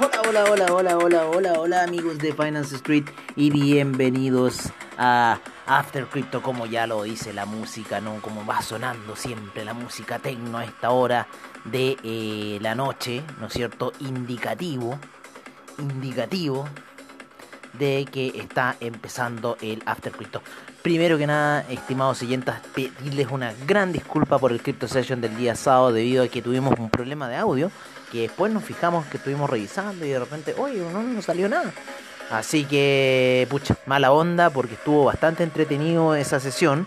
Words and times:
hola, 0.00 0.44
hola, 0.48 0.66
hola, 0.72 0.96
hola, 0.96 1.26
hola, 1.26 1.52
hola 1.60 1.82
amigos 1.82 2.18
de 2.18 2.32
Finance 2.32 2.76
Street 2.76 3.04
y 3.36 3.50
bienvenidos 3.50 4.70
a 4.96 5.38
After 5.66 6.06
Crypto 6.06 6.40
como 6.40 6.64
ya 6.64 6.86
lo 6.86 7.02
dice 7.02 7.34
la 7.34 7.44
música, 7.44 8.00
¿no? 8.00 8.22
Como 8.22 8.46
va 8.46 8.62
sonando 8.62 9.14
siempre 9.14 9.62
la 9.62 9.74
música 9.74 10.18
tecno 10.18 10.56
a 10.56 10.64
esta 10.64 10.90
hora 10.90 11.26
de 11.64 11.98
eh, 12.02 12.58
la 12.62 12.74
noche, 12.74 13.22
¿no 13.40 13.48
es 13.48 13.52
cierto? 13.52 13.92
Indicativo, 14.00 14.98
indicativo 15.78 16.66
de 17.74 18.06
que 18.10 18.28
está 18.28 18.76
empezando 18.80 19.58
el 19.60 19.82
After 19.84 20.12
Crypto. 20.12 20.42
Primero 20.82 21.18
que 21.18 21.26
nada, 21.26 21.66
estimados 21.68 22.22
oyentes, 22.22 22.54
pedirles 22.74 23.28
una 23.30 23.52
gran 23.66 23.92
disculpa 23.92 24.38
por 24.38 24.52
el 24.52 24.62
Crypto 24.62 24.88
Session 24.88 25.20
del 25.20 25.36
día 25.36 25.54
sábado 25.56 25.92
debido 25.92 26.24
a 26.24 26.28
que 26.28 26.40
tuvimos 26.40 26.78
un 26.78 26.88
problema 26.88 27.28
de 27.28 27.36
audio 27.36 27.70
que 28.10 28.22
después 28.22 28.52
nos 28.52 28.64
fijamos 28.64 29.06
que 29.06 29.16
estuvimos 29.16 29.48
revisando 29.48 30.04
y 30.04 30.10
de 30.10 30.18
repente, 30.18 30.54
oye, 30.58 30.78
no 30.92 31.02
nos 31.02 31.24
salió 31.24 31.48
nada. 31.48 31.72
Así 32.30 32.64
que, 32.64 33.46
pucha, 33.50 33.76
mala 33.86 34.12
onda 34.12 34.50
porque 34.50 34.74
estuvo 34.74 35.04
bastante 35.04 35.42
entretenido 35.42 36.14
esa 36.14 36.38
sesión. 36.38 36.86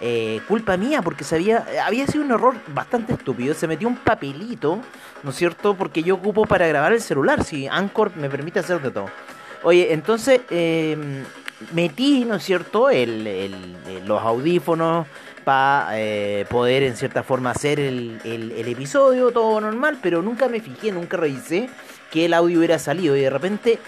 Eh, 0.00 0.40
culpa 0.48 0.76
mía 0.76 1.00
porque 1.00 1.22
sabía, 1.22 1.64
había 1.86 2.06
sido 2.08 2.24
un 2.24 2.32
error 2.32 2.56
bastante 2.74 3.12
estúpido. 3.12 3.54
Se 3.54 3.68
metió 3.68 3.86
un 3.86 3.96
papelito, 3.96 4.80
¿no 5.22 5.30
es 5.30 5.36
cierto? 5.36 5.74
Porque 5.74 6.02
yo 6.02 6.16
ocupo 6.16 6.44
para 6.46 6.66
grabar 6.66 6.92
el 6.92 7.00
celular, 7.00 7.44
si 7.44 7.68
Anchor 7.68 8.16
me 8.16 8.28
permite 8.28 8.58
hacer 8.58 8.80
de 8.82 8.90
todo. 8.90 9.06
Oye, 9.62 9.92
entonces 9.92 10.40
eh, 10.50 10.96
metí, 11.72 12.24
¿no 12.24 12.34
es 12.34 12.42
cierto?, 12.42 12.90
el, 12.90 13.76
los 14.04 14.20
audífonos 14.20 15.06
para 15.44 15.98
eh, 15.98 16.46
poder 16.48 16.82
en 16.82 16.96
cierta 16.96 17.22
forma 17.22 17.50
hacer 17.50 17.80
el, 17.80 18.20
episodio, 18.66 19.30
todo 19.30 19.60
normal, 19.60 19.98
pero 20.02 20.22
nunca 20.22 20.48
me 20.48 20.60
fijé, 20.60 20.92
nunca 20.92 21.16
revisé 21.16 21.68
que 22.10 22.26
el 22.26 22.34
audio 22.34 22.58
hubiera 22.58 22.78
salido 22.78 23.16
y 23.16 23.22
de 23.22 23.30
repente 23.30 23.78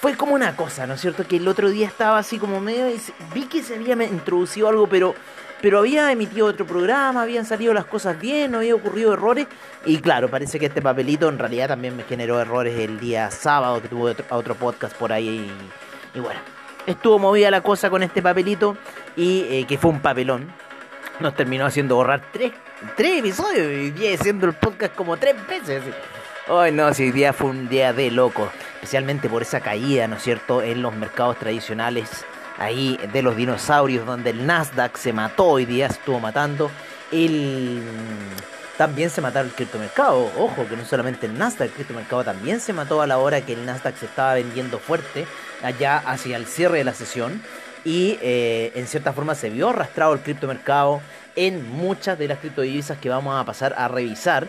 fue 0.00 0.14
como 0.14 0.34
una 0.34 0.56
cosa, 0.56 0.86
¿no 0.86 0.94
es 0.94 1.00
cierto? 1.00 1.26
Que 1.26 1.36
el 1.36 1.48
otro 1.48 1.70
día 1.70 1.86
estaba 1.86 2.18
así 2.18 2.38
como 2.38 2.60
medio 2.60 2.86
vi 3.34 3.44
que 3.46 3.62
se 3.62 3.74
había 3.74 3.94
introducido 4.04 4.68
algo, 4.68 4.86
pero 4.88 5.14
pero 5.60 5.78
había 5.78 6.12
emitido 6.12 6.46
otro 6.46 6.66
programa, 6.66 7.22
habían 7.22 7.46
salido 7.46 7.72
las 7.72 7.86
cosas 7.86 8.20
bien, 8.20 8.52
no 8.52 8.58
había 8.58 8.74
ocurrido 8.74 9.14
errores. 9.14 9.46
Y 9.84 9.98
claro, 9.98 10.28
parece 10.28 10.58
que 10.58 10.66
este 10.66 10.82
papelito 10.82 11.28
en 11.28 11.38
realidad 11.38 11.68
también 11.68 11.96
me 11.96 12.02
generó 12.02 12.40
errores 12.40 12.78
el 12.78 13.00
día 13.00 13.30
sábado 13.30 13.80
que 13.80 13.88
tuve 13.88 14.14
otro, 14.30 14.54
podcast 14.54 14.94
por 14.96 15.12
ahí. 15.12 15.50
Y, 16.14 16.20
bueno, 16.20 16.40
estuvo 16.86 17.18
movida 17.18 17.50
la 17.50 17.62
cosa 17.62 17.88
con 17.88 18.02
este 18.02 18.20
papelito 18.20 18.76
y 19.16 19.46
eh, 19.48 19.64
que 19.66 19.78
fue 19.78 19.90
un 19.90 20.00
papelón 20.00 20.52
nos 21.20 21.34
terminó 21.34 21.66
haciendo 21.66 21.96
borrar 21.96 22.22
tres, 22.32 22.52
tres 22.96 23.20
episodios 23.20 23.72
y 23.72 23.90
día 23.90 24.14
haciendo 24.14 24.46
el 24.46 24.54
podcast 24.54 24.94
como 24.94 25.16
tres 25.16 25.34
veces. 25.46 25.82
Hoy 26.48 26.72
no, 26.72 26.92
si 26.94 27.04
hoy 27.04 27.10
día 27.10 27.32
fue 27.32 27.50
un 27.50 27.68
día 27.68 27.92
de 27.92 28.10
loco, 28.10 28.50
especialmente 28.74 29.28
por 29.28 29.42
esa 29.42 29.60
caída, 29.60 30.06
¿no 30.06 30.16
es 30.16 30.22
cierto?, 30.22 30.62
en 30.62 30.82
los 30.82 30.94
mercados 30.94 31.38
tradicionales 31.38 32.24
ahí 32.58 32.98
de 33.12 33.22
los 33.22 33.36
dinosaurios, 33.36 34.06
donde 34.06 34.30
el 34.30 34.46
Nasdaq 34.46 34.96
se 34.96 35.12
mató 35.12 35.46
hoy 35.46 35.64
día, 35.64 35.86
estuvo 35.86 36.20
matando. 36.20 36.70
El, 37.10 37.82
también 38.76 39.10
se 39.10 39.20
mató 39.20 39.40
el 39.40 39.50
criptomercado. 39.50 40.30
Ojo, 40.38 40.66
que 40.68 40.76
no 40.76 40.84
solamente 40.84 41.26
el 41.26 41.36
Nasdaq, 41.36 41.68
el 41.68 41.72
criptomercado 41.72 42.24
también 42.24 42.60
se 42.60 42.72
mató 42.72 43.02
a 43.02 43.06
la 43.06 43.18
hora 43.18 43.40
que 43.40 43.54
el 43.54 43.66
Nasdaq 43.66 43.96
se 43.96 44.06
estaba 44.06 44.34
vendiendo 44.34 44.78
fuerte, 44.78 45.26
allá 45.62 45.98
hacia 45.98 46.36
el 46.36 46.46
cierre 46.46 46.78
de 46.78 46.84
la 46.84 46.94
sesión 46.94 47.42
y 47.86 48.18
eh, 48.20 48.72
en 48.74 48.88
cierta 48.88 49.12
forma 49.12 49.36
se 49.36 49.48
vio 49.48 49.68
arrastrado 49.68 50.12
el 50.12 50.18
criptomercado 50.18 51.00
en 51.36 51.70
muchas 51.70 52.18
de 52.18 52.26
las 52.26 52.40
criptodivisas 52.40 52.98
que 52.98 53.08
vamos 53.08 53.40
a 53.40 53.44
pasar 53.44 53.76
a 53.78 53.86
revisar. 53.86 54.48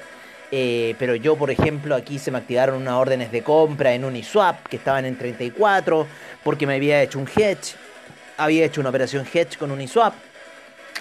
Eh, 0.49 0.95
pero 0.97 1.13
yo, 1.13 1.35
por 1.35 1.51
ejemplo, 1.51 1.93
aquí 1.93 2.17
se 2.17 2.31
me 2.31 2.39
activaron 2.39 2.81
unas 2.81 2.95
órdenes 2.95 3.31
de 3.31 3.43
compra 3.43 3.93
en 3.93 4.05
Uniswap 4.05 4.65
que 4.67 4.77
estaban 4.77 5.05
en 5.05 5.15
34 5.17 6.07
porque 6.43 6.65
me 6.65 6.75
había 6.75 7.03
hecho 7.03 7.19
un 7.19 7.27
hedge. 7.27 7.75
Había 8.37 8.65
hecho 8.65 8.81
una 8.81 8.89
operación 8.89 9.23
hedge 9.31 9.55
con 9.59 9.69
Uniswap 9.69 10.15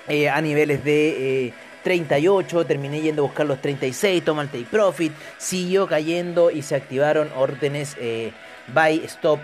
eh, 0.07 0.29
a 0.29 0.39
niveles 0.43 0.85
de 0.85 1.55
38. 1.85 2.67
Terminé 2.67 3.01
yendo 3.01 3.23
a 3.23 3.27
buscar 3.29 3.47
los 3.47 3.63
36. 3.63 4.23
Toma 4.23 4.43
el 4.43 4.51
take 4.51 4.67
profit. 4.71 5.13
Siguió 5.39 5.87
cayendo 5.87 6.51
y 6.51 6.61
se 6.61 6.75
activaron 6.75 7.31
órdenes 7.35 7.97
buy, 8.75 9.03
stop 9.07 9.41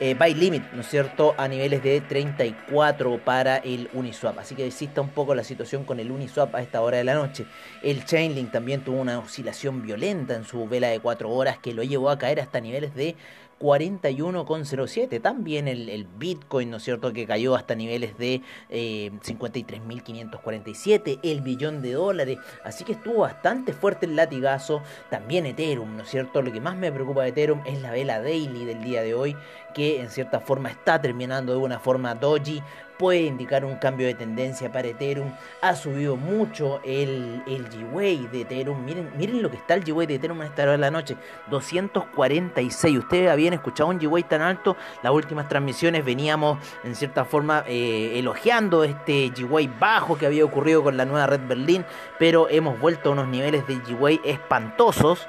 eh, 0.00 0.14
by 0.14 0.34
limit, 0.34 0.62
¿no 0.72 0.82
es 0.82 0.88
cierto?, 0.88 1.34
a 1.38 1.48
niveles 1.48 1.82
de 1.82 2.00
34 2.00 3.24
para 3.24 3.56
el 3.56 3.88
Uniswap. 3.92 4.38
Así 4.38 4.54
que 4.54 4.66
exista 4.66 5.00
un 5.00 5.10
poco 5.10 5.34
la 5.34 5.44
situación 5.44 5.84
con 5.84 6.00
el 6.00 6.10
Uniswap 6.10 6.54
a 6.54 6.62
esta 6.62 6.82
hora 6.82 6.98
de 6.98 7.04
la 7.04 7.14
noche. 7.14 7.46
El 7.82 8.04
Chainlink 8.04 8.52
también 8.52 8.82
tuvo 8.82 9.00
una 9.00 9.18
oscilación 9.18 9.82
violenta 9.82 10.34
en 10.34 10.44
su 10.44 10.68
vela 10.68 10.88
de 10.88 11.00
4 11.00 11.30
horas 11.30 11.58
que 11.58 11.72
lo 11.72 11.82
llevó 11.82 12.10
a 12.10 12.18
caer 12.18 12.40
hasta 12.40 12.60
niveles 12.60 12.94
de 12.94 13.16
41,07. 13.58 15.20
También 15.20 15.68
el, 15.68 16.06
Bitcoin, 16.18 16.70
¿no 16.70 16.76
es 16.78 16.82
cierto?, 16.82 17.12
que 17.12 17.26
cayó 17.26 17.54
hasta 17.54 17.74
niveles 17.74 18.16
de 18.18 18.42
eh, 18.68 19.10
53.547, 19.24 21.20
el 21.22 21.40
billón 21.40 21.82
de 21.82 21.92
dólares. 21.92 22.38
Así 22.64 22.84
que 22.84 22.92
estuvo 22.92 23.20
bastante 23.20 23.72
fuerte 23.72 24.06
el 24.06 24.16
latigazo. 24.16 24.82
También 25.10 25.46
Ethereum, 25.46 25.96
¿no 25.96 26.02
es 26.02 26.08
cierto? 26.08 26.42
Lo 26.42 26.52
que 26.52 26.60
más 26.60 26.76
me 26.76 26.92
preocupa 26.92 27.22
de 27.22 27.30
Ethereum 27.30 27.62
es 27.66 27.80
la 27.80 27.90
vela 27.90 28.20
daily 28.20 28.64
del 28.64 28.82
día 28.82 29.02
de 29.02 29.14
hoy, 29.14 29.36
que 29.76 30.00
en 30.00 30.08
cierta 30.08 30.40
forma 30.40 30.70
está 30.70 30.98
terminando 31.02 31.52
de 31.52 31.58
una 31.58 31.78
forma 31.78 32.14
doji, 32.14 32.62
puede 32.98 33.20
indicar 33.24 33.62
un 33.62 33.76
cambio 33.76 34.06
de 34.06 34.14
tendencia 34.14 34.72
para 34.72 34.88
Ethereum. 34.88 35.30
Ha 35.60 35.76
subido 35.76 36.16
mucho 36.16 36.80
el, 36.82 37.42
el 37.46 37.68
G-Way 37.68 38.28
de 38.32 38.40
Ethereum. 38.40 38.82
Miren, 38.84 39.10
miren 39.18 39.42
lo 39.42 39.50
que 39.50 39.58
está 39.58 39.74
el 39.74 39.84
G-Way 39.84 40.06
de 40.06 40.14
Ethereum 40.14 40.40
a 40.40 40.46
esta 40.46 40.62
hora 40.62 40.72
de 40.72 40.78
la 40.78 40.90
noche. 40.90 41.16
246. 41.50 42.98
Ustedes 42.98 43.30
habían 43.30 43.52
escuchado 43.52 43.90
un 43.90 44.00
G-Way 44.00 44.22
tan 44.22 44.40
alto. 44.40 44.78
Las 45.02 45.12
últimas 45.12 45.46
transmisiones 45.46 46.06
veníamos 46.06 46.58
en 46.82 46.94
cierta 46.94 47.26
forma 47.26 47.64
eh, 47.66 48.18
elogiando 48.18 48.82
este 48.82 49.30
G-Way 49.30 49.74
bajo 49.78 50.16
que 50.16 50.24
había 50.24 50.46
ocurrido 50.46 50.82
con 50.82 50.96
la 50.96 51.04
nueva 51.04 51.26
Red 51.26 51.46
Berlin. 51.46 51.84
Pero 52.18 52.48
hemos 52.48 52.80
vuelto 52.80 53.10
a 53.10 53.12
unos 53.12 53.28
niveles 53.28 53.66
de 53.66 53.74
G-Way 53.74 54.22
espantosos. 54.24 55.26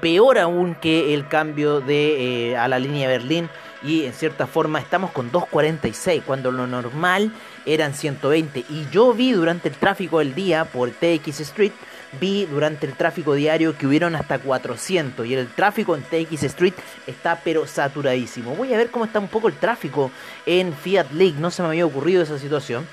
Peor 0.00 0.38
aún 0.38 0.74
que 0.74 1.14
el 1.14 1.26
cambio 1.28 1.80
de, 1.80 2.50
eh, 2.50 2.56
a 2.56 2.68
la 2.68 2.78
línea 2.78 3.08
Berlin 3.08 3.48
en 3.88 4.12
cierta 4.12 4.46
forma 4.46 4.78
estamos 4.80 5.10
con 5.12 5.32
2.46 5.32 6.22
cuando 6.22 6.52
lo 6.52 6.66
normal 6.66 7.32
eran 7.64 7.94
120 7.94 8.60
y 8.68 8.86
yo 8.90 9.14
vi 9.14 9.32
durante 9.32 9.68
el 9.68 9.76
tráfico 9.76 10.18
del 10.18 10.34
día 10.34 10.66
por 10.66 10.90
TX 10.90 11.40
Street 11.40 11.72
vi 12.20 12.44
durante 12.46 12.86
el 12.86 12.92
tráfico 12.94 13.32
diario 13.34 13.76
que 13.76 13.86
hubieron 13.86 14.14
hasta 14.14 14.38
400 14.38 15.26
y 15.26 15.34
el 15.34 15.48
tráfico 15.48 15.96
en 15.96 16.02
TX 16.02 16.42
Street 16.44 16.74
está 17.06 17.40
pero 17.42 17.66
saturadísimo. 17.66 18.54
Voy 18.54 18.74
a 18.74 18.76
ver 18.76 18.90
cómo 18.90 19.04
está 19.04 19.18
un 19.18 19.28
poco 19.28 19.48
el 19.48 19.54
tráfico 19.54 20.10
en 20.44 20.72
Fiat 20.74 21.10
League, 21.12 21.36
no 21.38 21.50
se 21.50 21.62
me 21.62 21.68
había 21.68 21.86
ocurrido 21.86 22.22
esa 22.22 22.38
situación 22.38 22.86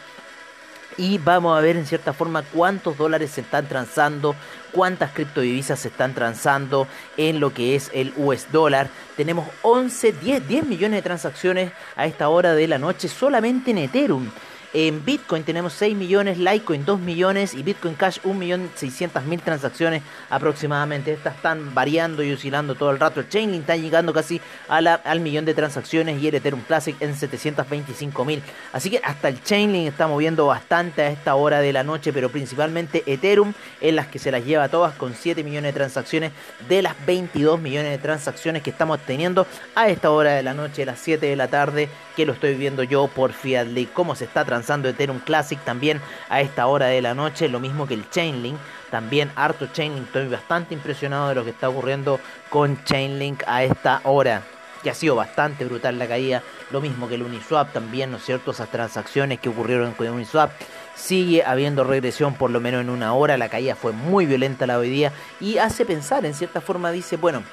y 0.98 1.18
vamos 1.18 1.58
a 1.58 1.62
ver 1.62 1.76
en 1.78 1.86
cierta 1.86 2.14
forma 2.14 2.44
cuántos 2.44 2.98
dólares 2.98 3.32
se 3.32 3.42
están 3.42 3.68
transando, 3.68 4.36
cuántas 4.72 5.12
criptodivisas 5.12 5.80
se 5.80 5.90
están 5.90 6.14
transando 6.14 6.88
en 7.18 7.40
lo 7.40 7.54
que 7.54 7.76
es 7.76 7.92
el 7.94 8.14
US 8.18 8.52
dólar. 8.52 8.90
Tenemos 9.18 9.48
11, 9.62 10.14
10, 10.14 10.48
10 10.48 10.66
millones 10.66 10.98
de 10.98 11.02
transacciones 11.02 11.72
a 11.96 12.06
esta 12.06 12.30
hora 12.30 12.54
de 12.54 12.68
la 12.68 12.78
noche 12.78 13.08
solamente 13.08 13.72
en 13.72 13.80
Ethereum. 13.80 14.30
En 14.78 15.06
Bitcoin 15.06 15.44
tenemos 15.44 15.72
6 15.72 15.96
millones, 15.96 16.38
Litecoin 16.38 16.84
2 16.84 17.00
millones 17.00 17.54
y 17.54 17.64
Bitcoin 17.64 17.94
Cash 17.94 18.20
1.600.000 18.26 19.42
transacciones 19.42 20.04
aproximadamente. 20.30 21.14
Estas 21.14 21.38
están 21.38 21.74
variando 21.74 22.22
y 22.22 22.34
oscilando 22.34 22.76
todo 22.76 22.92
el 22.92 23.00
rato. 23.00 23.22
El 23.22 23.30
Chainlink 23.30 23.62
está 23.62 23.78
llegando 23.78 24.12
casi 24.12 24.42
a 24.68 24.76
al 24.80 25.20
millón 25.22 25.46
de 25.46 25.54
transacciones 25.54 26.22
y 26.22 26.28
el 26.28 26.36
Ethereum 26.36 26.62
Classic 26.64 26.94
en 27.00 27.16
725.000. 27.16 28.42
Así 28.74 28.90
que 28.90 29.00
hasta 29.02 29.30
el 29.30 29.42
Chainlink 29.42 29.88
está 29.88 30.08
moviendo 30.08 30.48
bastante 30.48 31.04
a 31.04 31.10
esta 31.10 31.36
hora 31.36 31.62
de 31.62 31.72
la 31.72 31.86
noche, 31.86 32.12
pero 32.12 32.30
principalmente 32.30 33.02
Ethereum 33.06 33.54
en 33.80 33.96
las 33.96 34.08
que 34.08 34.20
se 34.20 34.30
las 34.30 34.44
lleva 34.44 34.68
todas 34.68 34.94
con 34.96 35.14
7 35.14 35.42
millones 35.42 35.74
de 35.74 35.80
transacciones 35.80 36.32
de 36.68 36.82
las 36.82 36.96
22 37.06 37.62
millones 37.62 37.92
de 37.92 37.98
transacciones 37.98 38.62
que 38.62 38.72
estamos 38.72 39.00
teniendo 39.00 39.48
a 39.74 39.88
esta 39.88 40.12
hora 40.12 40.34
de 40.34 40.44
la 40.44 40.54
noche, 40.54 40.84
a 40.84 40.88
las 40.88 41.00
7 41.00 41.26
de 41.26 41.36
la 41.38 41.48
tarde, 41.48 41.88
que 42.18 42.26
lo 42.26 42.34
estoy 42.34 42.56
viendo 42.56 42.84
yo 42.84 43.08
por 43.08 43.32
Fiat 43.32 43.68
League. 43.68 43.92
Cómo 43.94 44.16
se 44.16 44.26
está 44.26 44.44
transando 44.44 44.65
lanzando 44.66 44.90
Ethereum 44.90 45.20
Classic 45.20 45.60
también 45.64 46.02
a 46.28 46.42
esta 46.42 46.66
hora 46.66 46.88
de 46.88 47.00
la 47.00 47.14
noche, 47.14 47.48
lo 47.50 47.60
mismo 47.60 47.86
que 47.86 47.94
el 47.94 48.10
Chainlink, 48.10 48.58
también 48.90 49.32
harto 49.36 49.68
Chainlink, 49.68 50.08
estoy 50.08 50.28
bastante 50.28 50.74
impresionado 50.74 51.30
de 51.30 51.36
lo 51.36 51.44
que 51.44 51.52
está 51.52 51.70
ocurriendo 51.70 52.20
con 52.50 52.84
Chainlink 52.84 53.44
a 53.46 53.64
esta 53.64 54.02
hora 54.06 54.42
que 54.82 54.90
ha 54.90 54.96
sido 54.96 55.16
bastante 55.16 55.66
brutal 55.66 56.00
la 56.00 56.08
caída, 56.08 56.42
lo 56.72 56.82
mismo 56.82 57.08
que 57.08 57.14
el 57.14 57.22
Uniswap 57.22 57.74
también, 57.74 58.10
¿no 58.10 58.18
es 58.18 58.26
cierto? 58.26 58.52
Esas 58.52 58.72
transacciones 58.72 59.40
que 59.40 59.50
ocurrieron 59.50 59.94
con 59.94 60.08
Uniswap, 60.10 60.50
sigue 60.96 61.44
habiendo 61.46 61.84
regresión 61.84 62.34
por 62.34 62.50
lo 62.50 62.60
menos 62.60 62.82
en 62.82 62.90
una 62.90 63.14
hora, 63.14 63.38
la 63.38 63.50
caída 63.50 63.76
fue 63.76 63.92
muy 63.92 64.26
violenta 64.26 64.66
la 64.66 64.80
hoy 64.80 64.90
día 64.90 65.12
y 65.40 65.60
hace 65.60 65.86
pensar, 65.86 66.26
en 66.26 66.34
cierta 66.34 66.60
forma 66.60 66.90
dice, 66.90 67.18
bueno, 67.18 67.44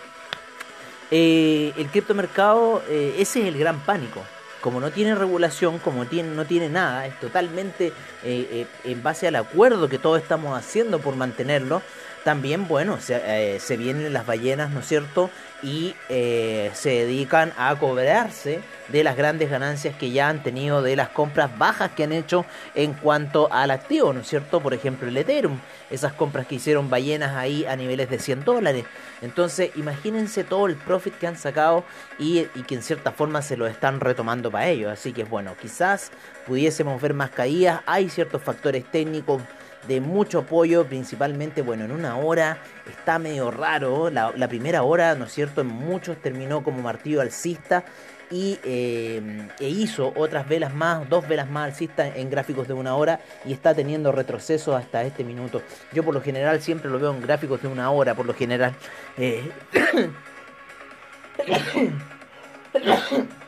eh, 1.10 1.74
el 1.76 1.88
criptomercado, 1.88 2.82
eh, 2.88 3.16
ese 3.18 3.42
es 3.42 3.48
el 3.48 3.58
gran 3.58 3.80
pánico, 3.80 4.22
como 4.62 4.80
no 4.80 4.90
tiene 4.90 5.14
regulación, 5.14 5.78
como 5.80 6.06
tiene, 6.06 6.30
no 6.30 6.46
tiene 6.46 6.70
nada, 6.70 7.06
es 7.06 7.18
totalmente 7.20 7.88
eh, 7.88 7.92
eh, 8.24 8.66
en 8.84 9.02
base 9.02 9.26
al 9.26 9.36
acuerdo 9.36 9.88
que 9.88 9.98
todos 9.98 10.22
estamos 10.22 10.56
haciendo 10.56 11.00
por 11.00 11.16
mantenerlo, 11.16 11.82
también, 12.24 12.68
bueno, 12.68 13.00
se, 13.00 13.20
eh, 13.24 13.60
se 13.60 13.76
vienen 13.76 14.12
las 14.12 14.26
ballenas, 14.26 14.70
¿no 14.70 14.80
es 14.80 14.86
cierto? 14.86 15.30
Y 15.62 15.94
eh, 16.08 16.70
se 16.74 16.90
dedican 16.90 17.52
a 17.56 17.74
cobrarse 17.76 18.60
de 18.88 19.04
las 19.04 19.16
grandes 19.16 19.50
ganancias 19.50 19.96
que 19.96 20.10
ya 20.10 20.28
han 20.28 20.42
tenido 20.42 20.82
de 20.82 20.96
las 20.96 21.08
compras 21.08 21.56
bajas 21.56 21.92
que 21.92 22.04
han 22.04 22.12
hecho 22.12 22.44
en 22.74 22.94
cuanto 22.94 23.52
al 23.52 23.70
activo, 23.70 24.12
¿no 24.12 24.20
es 24.20 24.28
cierto? 24.28 24.60
Por 24.60 24.74
ejemplo, 24.74 25.08
el 25.08 25.16
Ethereum, 25.16 25.58
esas 25.90 26.12
compras 26.12 26.46
que 26.46 26.56
hicieron 26.56 26.90
ballenas 26.90 27.36
ahí 27.36 27.64
a 27.64 27.76
niveles 27.76 28.10
de 28.10 28.18
100 28.18 28.44
dólares. 28.44 28.84
Entonces, 29.20 29.70
imagínense 29.76 30.42
todo 30.42 30.66
el 30.66 30.76
profit 30.76 31.14
que 31.16 31.26
han 31.28 31.36
sacado 31.36 31.84
y, 32.18 32.46
y 32.54 32.62
que 32.62 32.74
en 32.74 32.82
cierta 32.82 33.12
forma 33.12 33.40
se 33.42 33.56
lo 33.56 33.66
están 33.66 34.00
retomando 34.00 34.50
para 34.50 34.68
ellos. 34.68 34.92
Así 34.92 35.12
que, 35.12 35.24
bueno, 35.24 35.54
quizás 35.60 36.10
pudiésemos 36.46 37.00
ver 37.00 37.14
más 37.14 37.30
caídas. 37.30 37.82
Hay 37.86 38.10
ciertos 38.10 38.42
factores 38.42 38.84
técnicos 38.90 39.42
de 39.88 40.00
mucho 40.00 40.40
apoyo, 40.40 40.86
principalmente, 40.86 41.62
bueno, 41.62 41.84
en 41.84 41.92
una 41.92 42.16
hora 42.16 42.58
está 42.88 43.18
medio 43.18 43.50
raro, 43.50 44.10
la, 44.10 44.48
primera 44.48 44.82
hora, 44.82 45.14
¿no 45.14 45.24
es 45.24 45.32
cierto?, 45.32 45.60
en 45.60 45.68
muchos 45.68 46.16
terminó 46.18 46.62
como 46.62 46.82
martillo 46.82 47.20
alcista 47.20 47.84
y 48.30 48.58
eh, 48.64 49.48
e 49.60 49.68
hizo 49.68 50.12
otras 50.16 50.48
velas 50.48 50.74
más, 50.74 51.08
dos 51.08 51.28
velas 51.28 51.50
más 51.50 51.66
alcistas 51.66 52.16
en 52.16 52.30
gráficos 52.30 52.66
de 52.66 52.74
una 52.74 52.94
hora 52.94 53.20
y 53.44 53.52
está 53.52 53.74
teniendo 53.74 54.10
retroceso 54.10 54.74
hasta 54.74 55.02
este 55.02 55.22
minuto. 55.22 55.62
Yo 55.92 56.02
por 56.02 56.14
lo 56.14 56.22
general 56.22 56.62
siempre 56.62 56.90
lo 56.90 56.98
veo 56.98 57.12
en 57.12 57.20
gráficos 57.20 57.60
de 57.60 57.68
una 57.68 57.90
hora, 57.90 58.14
por 58.14 58.24
lo 58.24 58.34
general. 58.34 58.74
Eh, 59.18 59.50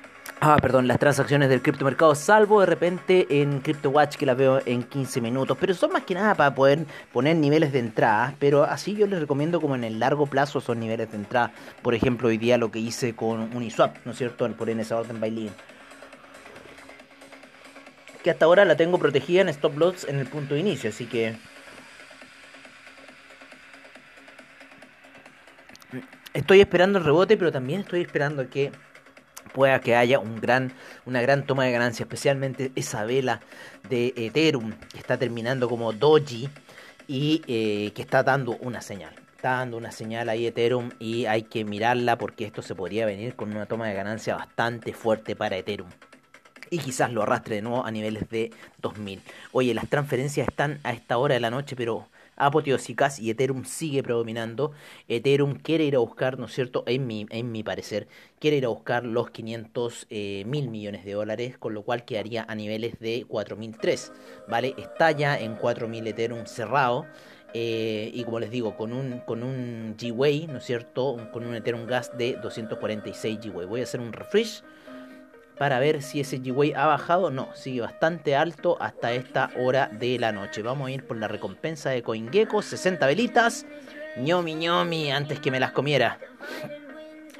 Ah, 0.46 0.58
perdón, 0.60 0.86
las 0.86 0.98
transacciones 0.98 1.48
del 1.48 1.62
criptomercado, 1.62 2.14
salvo 2.14 2.60
de 2.60 2.66
repente 2.66 3.26
en 3.40 3.60
CryptoWatch 3.60 4.16
que 4.16 4.26
las 4.26 4.36
veo 4.36 4.60
en 4.66 4.82
15 4.82 5.22
minutos, 5.22 5.56
pero 5.58 5.72
son 5.72 5.90
más 5.90 6.02
que 6.02 6.12
nada 6.12 6.34
para 6.34 6.54
poder 6.54 6.84
poner 7.14 7.36
niveles 7.36 7.72
de 7.72 7.78
entrada, 7.78 8.34
pero 8.38 8.62
así 8.64 8.94
yo 8.94 9.06
les 9.06 9.20
recomiendo 9.20 9.58
como 9.58 9.74
en 9.74 9.84
el 9.84 9.98
largo 9.98 10.26
plazo 10.26 10.60
son 10.60 10.80
niveles 10.80 11.10
de 11.10 11.16
entrada. 11.16 11.50
Por 11.80 11.94
ejemplo, 11.94 12.28
hoy 12.28 12.36
día 12.36 12.58
lo 12.58 12.70
que 12.70 12.78
hice 12.78 13.16
con 13.16 13.56
Uniswap, 13.56 13.96
¿no 14.04 14.12
es 14.12 14.18
cierto? 14.18 14.46
Por 14.52 14.68
en 14.68 14.80
esa 14.80 14.98
orden 14.98 15.18
by 15.18 15.50
Que 18.22 18.30
hasta 18.30 18.44
ahora 18.44 18.66
la 18.66 18.76
tengo 18.76 18.98
protegida 18.98 19.40
en 19.40 19.48
stop 19.48 19.78
loss 19.78 20.04
en 20.06 20.18
el 20.18 20.26
punto 20.26 20.52
de 20.52 20.60
inicio, 20.60 20.90
así 20.90 21.06
que 21.06 21.36
estoy 26.34 26.60
esperando 26.60 26.98
el 26.98 27.06
rebote, 27.06 27.38
pero 27.38 27.50
también 27.50 27.80
estoy 27.80 28.02
esperando 28.02 28.46
que 28.50 28.72
pueda 29.54 29.80
que 29.80 29.94
haya 29.94 30.18
un 30.18 30.40
gran, 30.40 30.72
una 31.06 31.22
gran 31.22 31.46
toma 31.46 31.64
de 31.64 31.72
ganancia, 31.72 32.02
especialmente 32.02 32.72
esa 32.74 33.04
vela 33.04 33.40
de 33.88 34.12
Ethereum 34.16 34.72
que 34.92 34.98
está 34.98 35.16
terminando 35.16 35.68
como 35.68 35.92
doji 35.92 36.50
y 37.06 37.42
eh, 37.46 37.92
que 37.94 38.02
está 38.02 38.22
dando 38.22 38.56
una 38.60 38.82
señal. 38.82 39.14
Está 39.36 39.58
dando 39.58 39.76
una 39.76 39.92
señal 39.92 40.28
ahí 40.28 40.46
Ethereum 40.46 40.90
y 40.98 41.26
hay 41.26 41.42
que 41.42 41.64
mirarla 41.64 42.18
porque 42.18 42.44
esto 42.44 42.62
se 42.62 42.74
podría 42.74 43.06
venir 43.06 43.36
con 43.36 43.50
una 43.50 43.66
toma 43.66 43.86
de 43.86 43.94
ganancia 43.94 44.34
bastante 44.34 44.92
fuerte 44.92 45.36
para 45.36 45.56
Ethereum 45.56 45.90
y 46.70 46.78
quizás 46.78 47.12
lo 47.12 47.22
arrastre 47.22 47.56
de 47.56 47.62
nuevo 47.62 47.86
a 47.86 47.90
niveles 47.92 48.28
de 48.30 48.50
2000. 48.78 49.22
Oye, 49.52 49.74
las 49.74 49.88
transferencias 49.88 50.48
están 50.48 50.80
a 50.82 50.92
esta 50.92 51.18
hora 51.18 51.34
de 51.34 51.40
la 51.40 51.50
noche, 51.50 51.76
pero 51.76 52.08
apoteósicas 52.36 53.18
y 53.18 53.30
Ethereum 53.30 53.64
sigue 53.64 54.02
predominando. 54.02 54.72
Ethereum 55.08 55.54
quiere 55.54 55.84
ir 55.84 55.96
a 55.96 56.00
buscar, 56.00 56.38
¿no 56.38 56.46
es 56.46 56.52
cierto? 56.52 56.84
En 56.86 57.06
mi, 57.06 57.26
en 57.30 57.52
mi 57.52 57.62
parecer, 57.62 58.08
quiere 58.38 58.56
ir 58.58 58.66
a 58.66 58.68
buscar 58.68 59.04
los 59.04 59.30
500 59.30 60.06
eh, 60.10 60.44
mil 60.46 60.70
millones 60.70 61.04
de 61.04 61.12
dólares, 61.12 61.58
con 61.58 61.74
lo 61.74 61.82
cual 61.82 62.04
quedaría 62.04 62.44
a 62.48 62.54
niveles 62.54 62.98
de 63.00 63.24
4003, 63.28 64.12
¿vale? 64.48 64.74
Está 64.78 65.10
ya 65.12 65.38
en 65.38 65.56
4000 65.56 66.06
Ethereum 66.06 66.46
cerrado. 66.46 67.06
Eh, 67.56 68.10
y 68.12 68.24
como 68.24 68.40
les 68.40 68.50
digo, 68.50 68.76
con 68.76 68.92
un, 68.92 69.20
con 69.20 69.44
un 69.44 69.94
G-Way, 69.96 70.48
¿no 70.48 70.58
es 70.58 70.64
cierto? 70.64 71.16
Con 71.32 71.46
un 71.46 71.54
Ethereum 71.54 71.86
Gas 71.86 72.10
de 72.18 72.32
246 72.42 73.38
G-Way. 73.38 73.66
Voy 73.66 73.80
a 73.80 73.84
hacer 73.84 74.00
un 74.00 74.12
refresh 74.12 74.62
para 75.58 75.78
ver 75.78 76.02
si 76.02 76.20
ese 76.20 76.40
G-Way 76.40 76.72
ha 76.74 76.86
bajado. 76.86 77.30
No, 77.30 77.54
sigue 77.54 77.80
bastante 77.80 78.36
alto 78.36 78.76
hasta 78.80 79.12
esta 79.12 79.50
hora 79.58 79.88
de 79.92 80.18
la 80.18 80.32
noche. 80.32 80.62
Vamos 80.62 80.88
a 80.88 80.90
ir 80.90 81.06
por 81.06 81.16
la 81.16 81.28
recompensa 81.28 81.90
de 81.90 82.02
CoinGecko, 82.02 82.62
60 82.62 83.06
velitas. 83.06 83.66
ñomi 84.16 84.54
ñomi, 84.54 85.10
antes 85.10 85.40
que 85.40 85.50
me 85.50 85.60
las 85.60 85.72
comiera. 85.72 86.18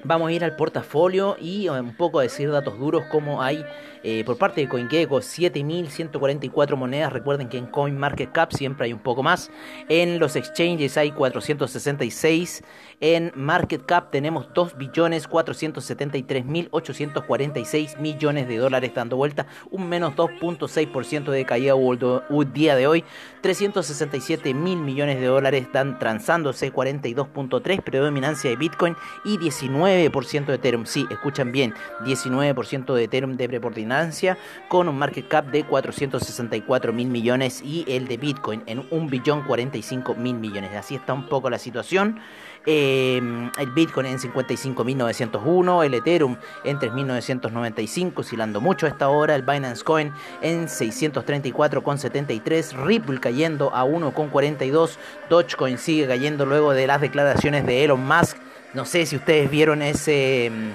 Vamos 0.04 0.28
a 0.28 0.32
ir 0.32 0.44
al 0.44 0.54
portafolio 0.54 1.36
y 1.40 1.68
un 1.68 1.96
poco 1.96 2.18
a 2.18 2.22
decir 2.22 2.50
datos 2.50 2.78
duros 2.78 3.04
como 3.10 3.42
hay 3.42 3.64
eh, 4.02 4.22
por 4.26 4.36
parte 4.36 4.60
de 4.60 4.68
CoinGecko 4.68 5.16
7.144 5.16 6.76
monedas. 6.76 7.10
Recuerden 7.10 7.48
que 7.48 7.56
en 7.56 7.66
CoinMarketCap 7.66 8.52
siempre 8.52 8.84
hay 8.84 8.92
un 8.92 8.98
poco 8.98 9.22
más. 9.22 9.50
En 9.88 10.18
los 10.18 10.36
exchanges 10.36 10.98
hay 10.98 11.10
466. 11.10 12.62
En 13.00 13.32
Market 13.34 13.86
Cap 13.86 14.10
tenemos 14.10 14.52
2 14.52 14.76
billones 14.76 15.26
473 15.26 16.44
mil 16.44 16.68
846 16.70 17.98
millones 17.98 18.46
de 18.46 18.58
dólares 18.58 18.92
dando 18.94 19.16
vuelta, 19.16 19.46
un 19.70 19.88
menos 19.88 20.14
2.6% 20.14 21.30
de 21.30 21.44
caída 21.44 21.74
el 21.74 22.52
día 22.52 22.76
de 22.76 22.86
hoy, 22.86 23.04
367 23.40 24.54
mil 24.54 24.78
millones 24.78 25.18
de 25.18 25.26
dólares 25.26 25.62
están 25.62 25.98
transándose, 25.98 26.72
42.3 26.72 27.82
predominancia 27.82 28.50
de 28.50 28.56
Bitcoin 28.56 28.96
y 29.24 29.38
19% 29.38 29.93
de 29.96 30.54
Ethereum. 30.54 30.86
Sí, 30.86 31.06
escuchan 31.10 31.52
bien, 31.52 31.74
19% 32.04 32.94
de 32.94 33.04
Ethereum 33.04 33.36
de 33.36 33.48
predominancia 33.48 34.38
con 34.68 34.88
un 34.88 34.98
market 34.98 35.28
cap 35.28 35.46
de 35.46 35.64
464 35.64 36.92
mil 36.92 37.08
millones 37.08 37.62
y 37.62 37.84
el 37.88 38.08
de 38.08 38.16
Bitcoin 38.16 38.62
en 38.66 38.86
1 38.90 39.08
billón 39.08 39.42
45 39.42 40.14
mil 40.14 40.36
millones. 40.36 40.74
Así 40.74 40.94
está 40.94 41.12
un 41.12 41.28
poco 41.28 41.50
la 41.50 41.58
situación. 41.58 42.20
Em, 42.66 43.50
el 43.58 43.70
Bitcoin 43.72 44.06
en 44.06 44.18
55.901, 44.18 45.84
el 45.84 45.92
Ethereum 45.94 46.36
en 46.64 46.78
3.995, 46.78 48.20
oscilando 48.20 48.62
mucho 48.62 48.86
a 48.86 48.88
esta 48.88 49.10
hora, 49.10 49.34
el 49.34 49.42
Binance 49.42 49.84
Coin 49.84 50.14
en 50.40 50.66
634,73, 50.66 52.72
Ripple 52.86 53.20
cayendo 53.20 53.70
a 53.74 53.84
1,42, 53.84 54.96
Dogecoin 55.28 55.76
sigue 55.76 56.06
cayendo 56.06 56.46
luego 56.46 56.72
de 56.72 56.86
las 56.86 57.02
declaraciones 57.02 57.66
de 57.66 57.84
Elon 57.84 58.06
Musk. 58.06 58.38
No 58.74 58.84
sé 58.84 59.06
si 59.06 59.16
ustedes 59.16 59.50
vieron 59.50 59.82
ese 59.82 60.46
em, 60.46 60.72